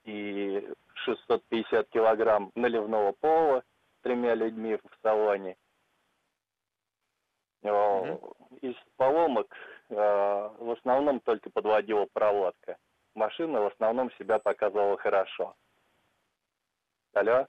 и 0.03 0.69
650 1.05 1.91
килограмм 1.91 2.51
наливного 2.57 3.13
пола 3.13 3.63
тремя 4.03 4.35
людьми 4.35 4.75
в 4.75 5.03
салоне. 5.03 5.57
Mm-hmm. 7.63 8.59
Из 8.63 8.75
поломок 8.97 9.55
а, 9.91 10.53
в 10.59 10.73
основном 10.73 11.21
только 11.21 11.51
подводила 11.51 12.09
проводка. 12.13 12.79
Машина 13.15 13.61
в 13.61 13.67
основном 13.67 14.11
себя 14.19 14.41
показывала 14.41 14.97
хорошо. 14.97 15.55
Алло? 17.13 17.47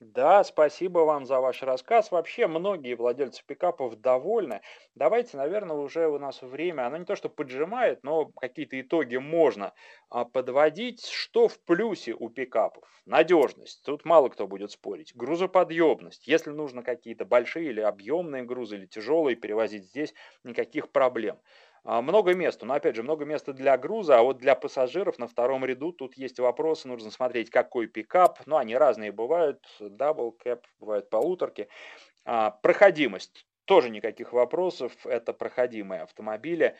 Да, 0.00 0.44
спасибо 0.44 0.98
вам 1.00 1.24
за 1.24 1.40
ваш 1.40 1.62
рассказ. 1.62 2.10
Вообще, 2.10 2.46
многие 2.46 2.94
владельцы 2.94 3.42
пикапов 3.46 3.96
довольны. 4.00 4.60
Давайте, 4.94 5.36
наверное, 5.36 5.76
уже 5.76 6.08
у 6.08 6.18
нас 6.18 6.42
время, 6.42 6.86
оно 6.86 6.98
не 6.98 7.04
то 7.04 7.16
что 7.16 7.28
поджимает, 7.30 8.02
но 8.02 8.26
какие-то 8.26 8.78
итоги 8.80 9.16
можно 9.16 9.72
а, 10.10 10.24
подводить. 10.24 11.06
Что 11.06 11.48
в 11.48 11.58
плюсе 11.64 12.12
у 12.12 12.28
пикапов? 12.28 12.84
Надежность. 13.06 13.82
Тут 13.84 14.04
мало 14.04 14.28
кто 14.28 14.46
будет 14.46 14.72
спорить. 14.72 15.14
Грузоподъемность. 15.14 16.26
Если 16.26 16.50
нужно 16.50 16.82
какие-то 16.82 17.24
большие 17.24 17.70
или 17.70 17.80
объемные 17.80 18.42
грузы, 18.42 18.76
или 18.76 18.86
тяжелые 18.86 19.36
перевозить 19.36 19.84
здесь, 19.84 20.12
никаких 20.42 20.90
проблем. 20.90 21.38
А, 21.84 22.00
много 22.00 22.34
места, 22.34 22.64
но 22.64 22.74
опять 22.74 22.96
же 22.96 23.02
много 23.02 23.24
места 23.26 23.52
для 23.52 23.76
груза, 23.76 24.18
а 24.18 24.22
вот 24.22 24.38
для 24.38 24.54
пассажиров 24.54 25.18
на 25.18 25.28
втором 25.28 25.64
ряду 25.66 25.92
тут 25.92 26.16
есть 26.16 26.38
вопросы, 26.38 26.88
нужно 26.88 27.10
смотреть 27.10 27.50
какой 27.50 27.86
пикап, 27.88 28.40
ну 28.46 28.56
они 28.56 28.74
разные 28.74 29.12
бывают, 29.12 29.66
double 29.80 30.32
cab, 30.32 30.64
бывают 30.78 31.10
полуторки. 31.10 31.68
А, 32.24 32.50
проходимость, 32.50 33.46
тоже 33.66 33.90
никаких 33.90 34.32
вопросов, 34.32 34.92
это 35.06 35.32
проходимые 35.34 36.02
автомобили. 36.02 36.76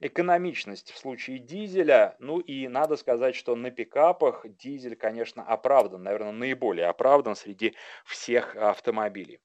Экономичность 0.00 0.92
в 0.92 0.98
случае 0.98 1.38
дизеля, 1.40 2.16
ну 2.20 2.40
и 2.40 2.68
надо 2.68 2.96
сказать, 2.96 3.36
что 3.36 3.56
на 3.56 3.70
пикапах 3.70 4.44
дизель, 4.48 4.96
конечно, 4.96 5.42
оправдан, 5.44 6.02
наверное, 6.04 6.32
наиболее 6.32 6.86
оправдан 6.86 7.36
среди 7.36 7.76
всех 8.06 8.56
автомобилей. 8.56 9.40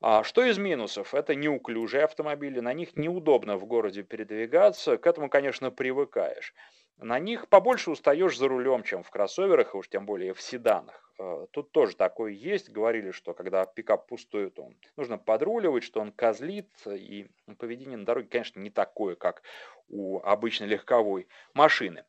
А 0.00 0.22
что 0.22 0.44
из 0.44 0.58
минусов? 0.58 1.12
Это 1.12 1.34
неуклюжие 1.34 2.04
автомобили, 2.04 2.60
на 2.60 2.72
них 2.72 2.96
неудобно 2.96 3.56
в 3.56 3.66
городе 3.66 4.04
передвигаться, 4.04 4.96
к 4.96 5.06
этому, 5.06 5.28
конечно, 5.28 5.72
привыкаешь. 5.72 6.54
На 6.98 7.18
них 7.18 7.48
побольше 7.48 7.90
устаешь 7.90 8.38
за 8.38 8.46
рулем, 8.46 8.84
чем 8.84 9.02
в 9.02 9.10
кроссоверах, 9.10 9.74
и 9.74 9.76
уж 9.76 9.88
тем 9.88 10.06
более 10.06 10.34
в 10.34 10.40
седанах. 10.40 11.12
Э, 11.18 11.46
тут 11.50 11.72
тоже 11.72 11.96
такое 11.96 12.32
есть. 12.32 12.70
Говорили, 12.70 13.10
что 13.10 13.34
когда 13.34 13.66
пикап 13.66 14.06
пустой, 14.06 14.50
то 14.50 14.70
нужно 14.96 15.18
подруливать, 15.18 15.82
что 15.82 16.00
он 16.00 16.12
козлит, 16.12 16.70
и 16.86 17.28
поведение 17.58 17.96
на 17.96 18.04
дороге, 18.04 18.28
конечно, 18.28 18.60
не 18.60 18.70
такое, 18.70 19.16
как 19.16 19.42
у 19.88 20.20
обычной 20.20 20.68
легковой 20.68 21.26
машины. 21.54 22.04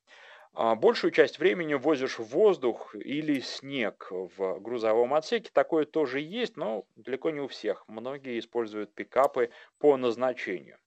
А 0.53 0.75
большую 0.75 1.11
часть 1.11 1.39
времени 1.39 1.73
возишь 1.75 2.19
воздух 2.19 2.93
или 2.95 3.39
снег 3.39 4.07
в 4.11 4.59
грузовом 4.59 5.13
отсеке. 5.13 5.49
Такое 5.53 5.85
тоже 5.85 6.19
есть, 6.19 6.57
но 6.57 6.85
далеко 6.95 7.29
не 7.29 7.39
у 7.39 7.47
всех. 7.47 7.87
Многие 7.87 8.37
используют 8.39 8.93
пикапы 8.93 9.51
по 9.79 9.95
назначению. 9.97 10.77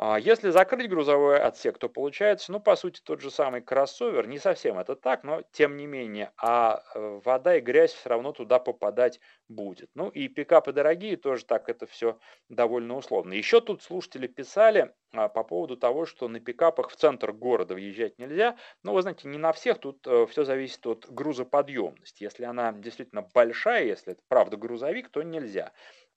А 0.00 0.16
если 0.16 0.50
закрыть 0.50 0.88
грузовой 0.88 1.40
отсек, 1.40 1.76
то 1.76 1.88
получается, 1.88 2.52
ну, 2.52 2.60
по 2.60 2.76
сути, 2.76 3.00
тот 3.02 3.20
же 3.20 3.32
самый 3.32 3.62
кроссовер. 3.62 4.28
Не 4.28 4.38
совсем 4.38 4.78
это 4.78 4.94
так, 4.94 5.24
но 5.24 5.42
тем 5.50 5.76
не 5.76 5.86
менее. 5.86 6.30
А 6.36 6.84
э, 6.94 7.20
вода 7.24 7.56
и 7.56 7.60
грязь 7.60 7.94
все 7.94 8.08
равно 8.08 8.30
туда 8.30 8.60
попадать 8.60 9.18
будет. 9.48 9.90
Ну, 9.94 10.08
и 10.08 10.28
пикапы 10.28 10.72
дорогие, 10.72 11.16
тоже 11.16 11.44
так 11.44 11.68
это 11.68 11.88
все 11.88 12.16
довольно 12.48 12.96
условно. 12.96 13.32
Еще 13.32 13.60
тут 13.60 13.82
слушатели 13.82 14.28
писали 14.28 14.94
а, 15.12 15.28
по 15.28 15.42
поводу 15.42 15.76
того, 15.76 16.06
что 16.06 16.28
на 16.28 16.38
пикапах 16.38 16.90
в 16.90 16.96
центр 16.96 17.32
города 17.32 17.74
въезжать 17.74 18.20
нельзя. 18.20 18.56
Но, 18.84 18.94
вы 18.94 19.02
знаете, 19.02 19.26
не 19.26 19.38
на 19.38 19.52
всех, 19.52 19.78
тут 19.78 20.06
э, 20.06 20.26
все 20.26 20.44
зависит 20.44 20.86
от 20.86 21.10
грузоподъемности. 21.10 22.22
Если 22.22 22.44
она 22.44 22.72
действительно 22.72 23.22
большая, 23.34 23.82
если 23.82 24.12
это 24.12 24.22
правда 24.28 24.56
грузовик, 24.56 25.08
то 25.08 25.24
нельзя. 25.24 25.72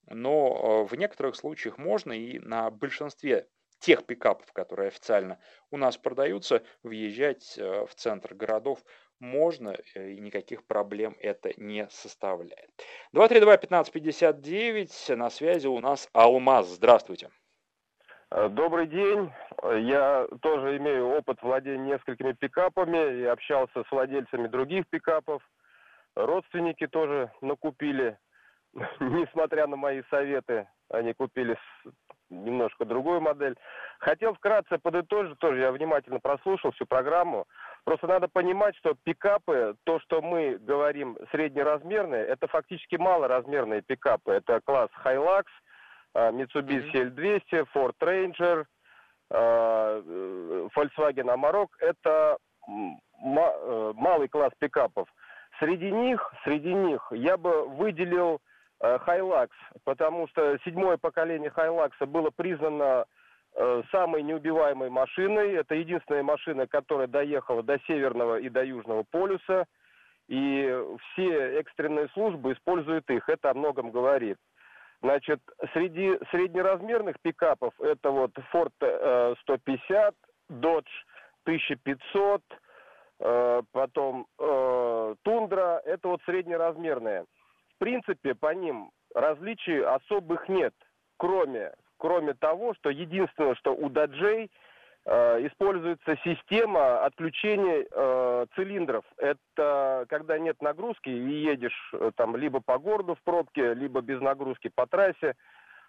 Но 0.05 0.83
э, 0.85 0.87
в 0.87 0.95
некоторых 0.95 1.35
случаях 1.35 1.79
можно 1.79 2.11
и 2.11 2.37
на 2.37 2.69
большинстве 2.69 3.47
тех 3.81 4.05
пикапов, 4.05 4.53
которые 4.53 4.87
официально 4.87 5.37
у 5.71 5.77
нас 5.77 5.97
продаются, 5.97 6.63
въезжать 6.83 7.57
э, 7.57 7.85
в 7.85 7.93
центр 7.95 8.33
городов 8.33 8.79
можно, 9.19 9.75
э, 9.95 10.11
и 10.11 10.21
никаких 10.21 10.65
проблем 10.65 11.17
это 11.19 11.51
не 11.57 11.89
составляет. 11.89 12.69
232-1559, 13.13 15.15
на 15.15 15.29
связи 15.29 15.67
у 15.67 15.79
нас 15.79 16.07
Алмаз. 16.13 16.67
Здравствуйте. 16.67 17.29
Э, 18.29 18.49
добрый 18.49 18.87
день. 18.87 19.31
Я 19.63 20.27
тоже 20.41 20.77
имею 20.77 21.09
опыт 21.09 21.41
владения 21.41 21.93
несколькими 21.93 22.33
пикапами 22.33 23.21
и 23.21 23.25
общался 23.25 23.83
с 23.83 23.91
владельцами 23.91 24.47
других 24.47 24.85
пикапов. 24.89 25.41
Родственники 26.15 26.87
тоже 26.87 27.31
накупили, 27.41 28.17
несмотря 28.99 29.65
на 29.65 29.75
мои 29.75 30.03
советы, 30.09 30.67
они 30.89 31.13
купили 31.13 31.57
немножко 32.31 32.85
другую 32.85 33.21
модель. 33.21 33.55
Хотел 33.99 34.33
вкратце 34.33 34.79
подытожить, 34.79 35.37
тоже 35.39 35.59
я 35.59 35.71
внимательно 35.71 36.19
прослушал 36.19 36.71
всю 36.71 36.85
программу. 36.85 37.45
Просто 37.83 38.07
надо 38.07 38.27
понимать, 38.27 38.75
что 38.77 38.95
пикапы, 39.03 39.75
то, 39.83 39.99
что 39.99 40.21
мы 40.21 40.57
говорим 40.57 41.17
среднеразмерные, 41.31 42.25
это 42.25 42.47
фактически 42.47 42.95
малоразмерные 42.95 43.81
пикапы. 43.81 44.31
Это 44.33 44.61
класс 44.63 44.89
Hilux, 45.03 45.45
а, 46.13 46.31
Mitsubishi 46.31 47.13
L200, 47.13 47.67
Ford 47.73 47.95
Ranger, 48.01 48.65
а, 49.29 50.01
э, 50.03 50.67
Volkswagen 50.75 51.29
Amarok. 51.33 51.69
Это 51.79 52.37
э, 52.67 53.93
малый 53.95 54.27
класс 54.27 54.51
пикапов. 54.59 55.07
Среди 55.59 55.91
них, 55.91 56.33
среди 56.43 56.73
них 56.73 57.05
я 57.11 57.37
бы 57.37 57.67
выделил 57.67 58.41
Э, 58.81 58.97
потому 59.83 60.27
что 60.29 60.57
седьмое 60.65 60.97
поколение 60.97 61.51
Hilux 61.55 61.91
было 62.05 62.31
признано 62.31 63.05
э, 63.53 63.83
самой 63.91 64.23
неубиваемой 64.23 64.89
машиной. 64.89 65.53
Это 65.53 65.75
единственная 65.75 66.23
машина, 66.23 66.67
которая 66.67 67.07
доехала 67.07 67.61
до 67.61 67.79
Северного 67.87 68.39
и 68.39 68.49
до 68.49 68.63
Южного 68.63 69.03
полюса. 69.09 69.65
И 70.27 70.83
все 71.13 71.59
экстренные 71.59 72.07
службы 72.09 72.53
используют 72.53 73.09
их. 73.09 73.27
Это 73.29 73.51
о 73.51 73.53
многом 73.53 73.91
говорит. 73.91 74.37
Значит, 75.01 75.41
среди 75.73 76.17
среднеразмерных 76.29 77.19
пикапов 77.21 77.73
это 77.81 78.11
вот 78.11 78.31
Ford 78.53 78.71
150, 79.41 80.15
Dodge 80.51 80.85
1500, 81.45 82.43
потом 83.71 84.27
Тундра. 85.23 85.81
Это 85.85 86.07
вот 86.07 86.21
среднеразмерные 86.25 87.25
принципе, 87.81 88.35
по 88.35 88.53
ним 88.53 88.91
различий 89.15 89.83
особых 89.83 90.47
нет, 90.47 90.73
кроме, 91.17 91.73
кроме 91.97 92.35
того, 92.35 92.75
что 92.75 92.91
единственное, 92.91 93.55
что 93.55 93.73
у 93.73 93.89
даджей 93.89 94.51
э, 95.05 95.47
используется 95.47 96.15
система 96.23 97.03
отключения 97.03 97.87
э, 97.89 98.45
цилиндров. 98.55 99.03
Это 99.17 100.05
когда 100.09 100.37
нет 100.37 100.61
нагрузки 100.61 101.09
и 101.09 101.41
едешь 101.41 101.91
э, 101.93 102.11
там 102.15 102.35
либо 102.35 102.61
по 102.61 102.77
городу 102.77 103.15
в 103.15 103.23
пробке, 103.23 103.73
либо 103.73 104.01
без 104.01 104.21
нагрузки 104.21 104.69
по 104.69 104.85
трассе, 104.85 105.33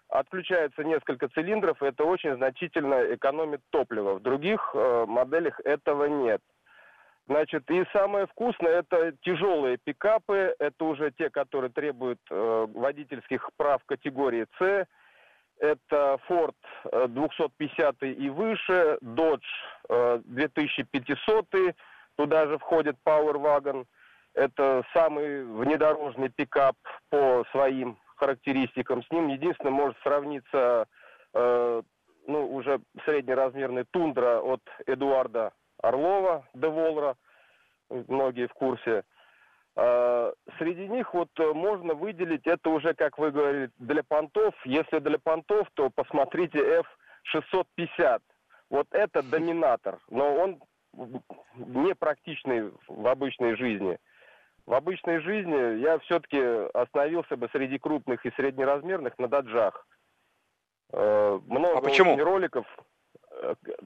отключается 0.09 0.83
несколько 0.83 1.27
цилиндров, 1.29 1.81
и 1.83 1.85
это 1.85 2.05
очень 2.05 2.35
значительно 2.37 3.13
экономит 3.13 3.61
топливо. 3.69 4.15
В 4.15 4.21
других 4.23 4.71
э, 4.73 5.05
моделях 5.07 5.59
этого 5.59 6.05
нет. 6.05 6.41
Значит, 7.27 7.69
и 7.71 7.85
самое 7.93 8.27
вкусное 8.27 8.79
это 8.79 9.13
тяжелые 9.21 9.77
пикапы, 9.77 10.55
это 10.59 10.83
уже 10.83 11.11
те, 11.11 11.29
которые 11.29 11.71
требуют 11.71 12.19
э, 12.29 12.67
водительских 12.73 13.49
прав 13.55 13.81
категории 13.85 14.45
С. 14.59 14.85
Это 15.59 16.19
Ford 16.27 16.55
250 17.07 17.95
э, 18.01 18.07
и 18.11 18.29
выше, 18.29 18.97
Dodge 19.01 19.39
э, 19.87 20.21
2500, 20.25 21.47
туда 22.17 22.47
же 22.47 22.57
входит 22.57 22.97
Power 23.05 23.35
Wagon. 23.35 23.85
Это 24.33 24.83
самый 24.93 25.45
внедорожный 25.45 26.29
пикап 26.29 26.75
по 27.09 27.45
своим 27.51 27.97
характеристикам. 28.17 29.01
С 29.01 29.09
ним 29.11 29.29
единственное 29.29 29.71
может 29.71 29.95
сравниться 30.03 30.87
э, 31.33 31.81
ну, 32.27 32.53
уже 32.53 32.81
среднеразмерный 33.05 33.85
тундра 33.91 34.41
от 34.41 34.61
Эдуарда 34.87 35.53
Орлова, 35.83 36.47
Деволра, 36.53 37.15
многие 37.89 38.47
в 38.47 38.53
курсе. 38.53 39.03
А, 39.75 40.31
среди 40.57 40.87
них 40.87 41.13
вот 41.13 41.29
э, 41.39 41.53
можно 41.53 41.93
выделить, 41.93 42.47
это 42.47 42.69
уже, 42.69 42.93
как 42.93 43.17
вы 43.17 43.31
говорили, 43.31 43.69
для 43.77 44.01
понтов. 44.01 44.55
Если 44.65 44.99
для 44.99 45.19
понтов, 45.19 45.67
то 45.73 45.89
посмотрите 45.89 46.83
F650. 47.35 48.21
Вот 48.69 48.87
это 48.91 49.21
доминатор, 49.23 49.99
но 50.09 50.33
он 50.35 50.63
не 51.55 51.93
практичный 51.95 52.71
в 52.87 53.07
обычной 53.07 53.57
жизни. 53.57 53.97
В 54.65 54.73
обычной 54.73 55.19
жизни 55.19 55.81
я 55.81 55.99
все-таки 55.99 56.39
остановился 56.73 57.35
бы 57.35 57.49
среди 57.51 57.77
крупных 57.77 58.25
и 58.25 58.31
среднеразмерных 58.31 59.19
на 59.19 59.27
даджах. 59.27 59.85
Э, 60.93 61.39
много 61.45 61.79
а 61.79 61.81
почему? 61.81 62.17
роликов 62.17 62.65
Э, 62.77 62.92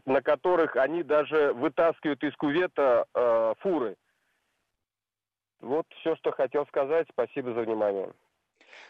на 0.05 0.21
которых 0.21 0.75
они 0.75 1.03
даже 1.03 1.53
вытаскивают 1.53 2.23
из 2.23 2.35
кувета 2.35 3.05
э, 3.13 3.53
фуры. 3.59 3.95
Вот 5.59 5.85
все, 5.99 6.15
что 6.17 6.31
хотел 6.31 6.65
сказать. 6.67 7.07
Спасибо 7.11 7.53
за 7.53 7.61
внимание. 7.61 8.11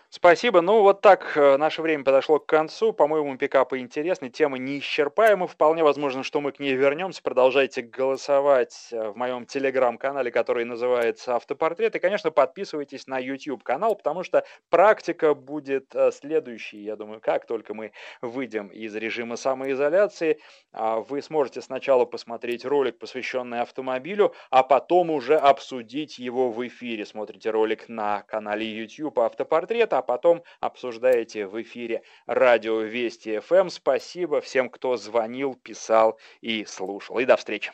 Спасибо. 0.09 0.61
Ну, 0.61 0.83
вот 0.83 1.01
так 1.01 1.35
э, 1.35 1.57
наше 1.57 1.81
время 1.81 2.05
подошло 2.05 2.39
к 2.39 2.45
концу. 2.45 2.93
По-моему, 2.93 3.37
пикапы 3.37 3.79
интересны, 3.79 4.29
тема 4.29 4.57
неисчерпаема. 4.57 5.47
Вполне 5.47 5.83
возможно, 5.83 6.23
что 6.23 6.39
мы 6.39 6.53
к 6.53 6.59
ней 6.59 6.75
вернемся. 6.75 7.21
Продолжайте 7.21 7.81
голосовать 7.81 8.87
э, 8.91 9.09
в 9.09 9.17
моем 9.17 9.45
телеграм-канале, 9.45 10.31
который 10.31 10.63
называется 10.63 11.35
«Автопортрет». 11.35 11.93
И, 11.97 11.99
конечно, 11.99 12.31
подписывайтесь 12.31 13.05
на 13.05 13.19
YouTube-канал, 13.19 13.95
потому 13.95 14.23
что 14.23 14.45
практика 14.69 15.33
будет 15.33 15.93
э, 15.93 16.11
следующей. 16.13 16.77
Я 16.83 16.95
думаю, 16.95 17.19
как 17.19 17.45
только 17.45 17.73
мы 17.73 17.91
выйдем 18.21 18.69
из 18.69 18.95
режима 18.95 19.35
самоизоляции, 19.35 20.39
а, 20.71 21.01
вы 21.01 21.21
сможете 21.21 21.61
сначала 21.61 22.05
посмотреть 22.05 22.63
ролик, 22.63 22.97
посвященный 22.97 23.59
автомобилю, 23.59 24.33
а 24.51 24.63
потом 24.63 25.09
уже 25.09 25.35
обсудить 25.35 26.17
его 26.17 26.49
в 26.49 26.65
эфире. 26.65 27.05
Смотрите 27.05 27.49
ролик 27.49 27.89
на 27.89 28.21
канале 28.21 28.65
YouTube 28.65 29.19
«Автопортрет», 29.19 29.96
а 29.97 30.01
потом 30.01 30.43
обсуждаете 30.59 31.47
в 31.47 31.61
эфире 31.61 32.03
радио 32.27 32.81
Вести 32.81 33.39
ФМ. 33.39 33.55
Эм. 33.55 33.69
Спасибо 33.69 34.41
всем, 34.41 34.69
кто 34.69 34.95
звонил, 34.95 35.55
писал 35.55 36.19
и 36.41 36.65
слушал. 36.65 37.17
И 37.19 37.25
до 37.25 37.35
встречи. 37.35 37.71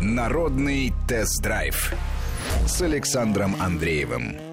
Народный 0.00 0.92
тест-драйв 1.06 1.92
с 2.66 2.80
Александром 2.80 3.60
Андреевым. 3.60 4.47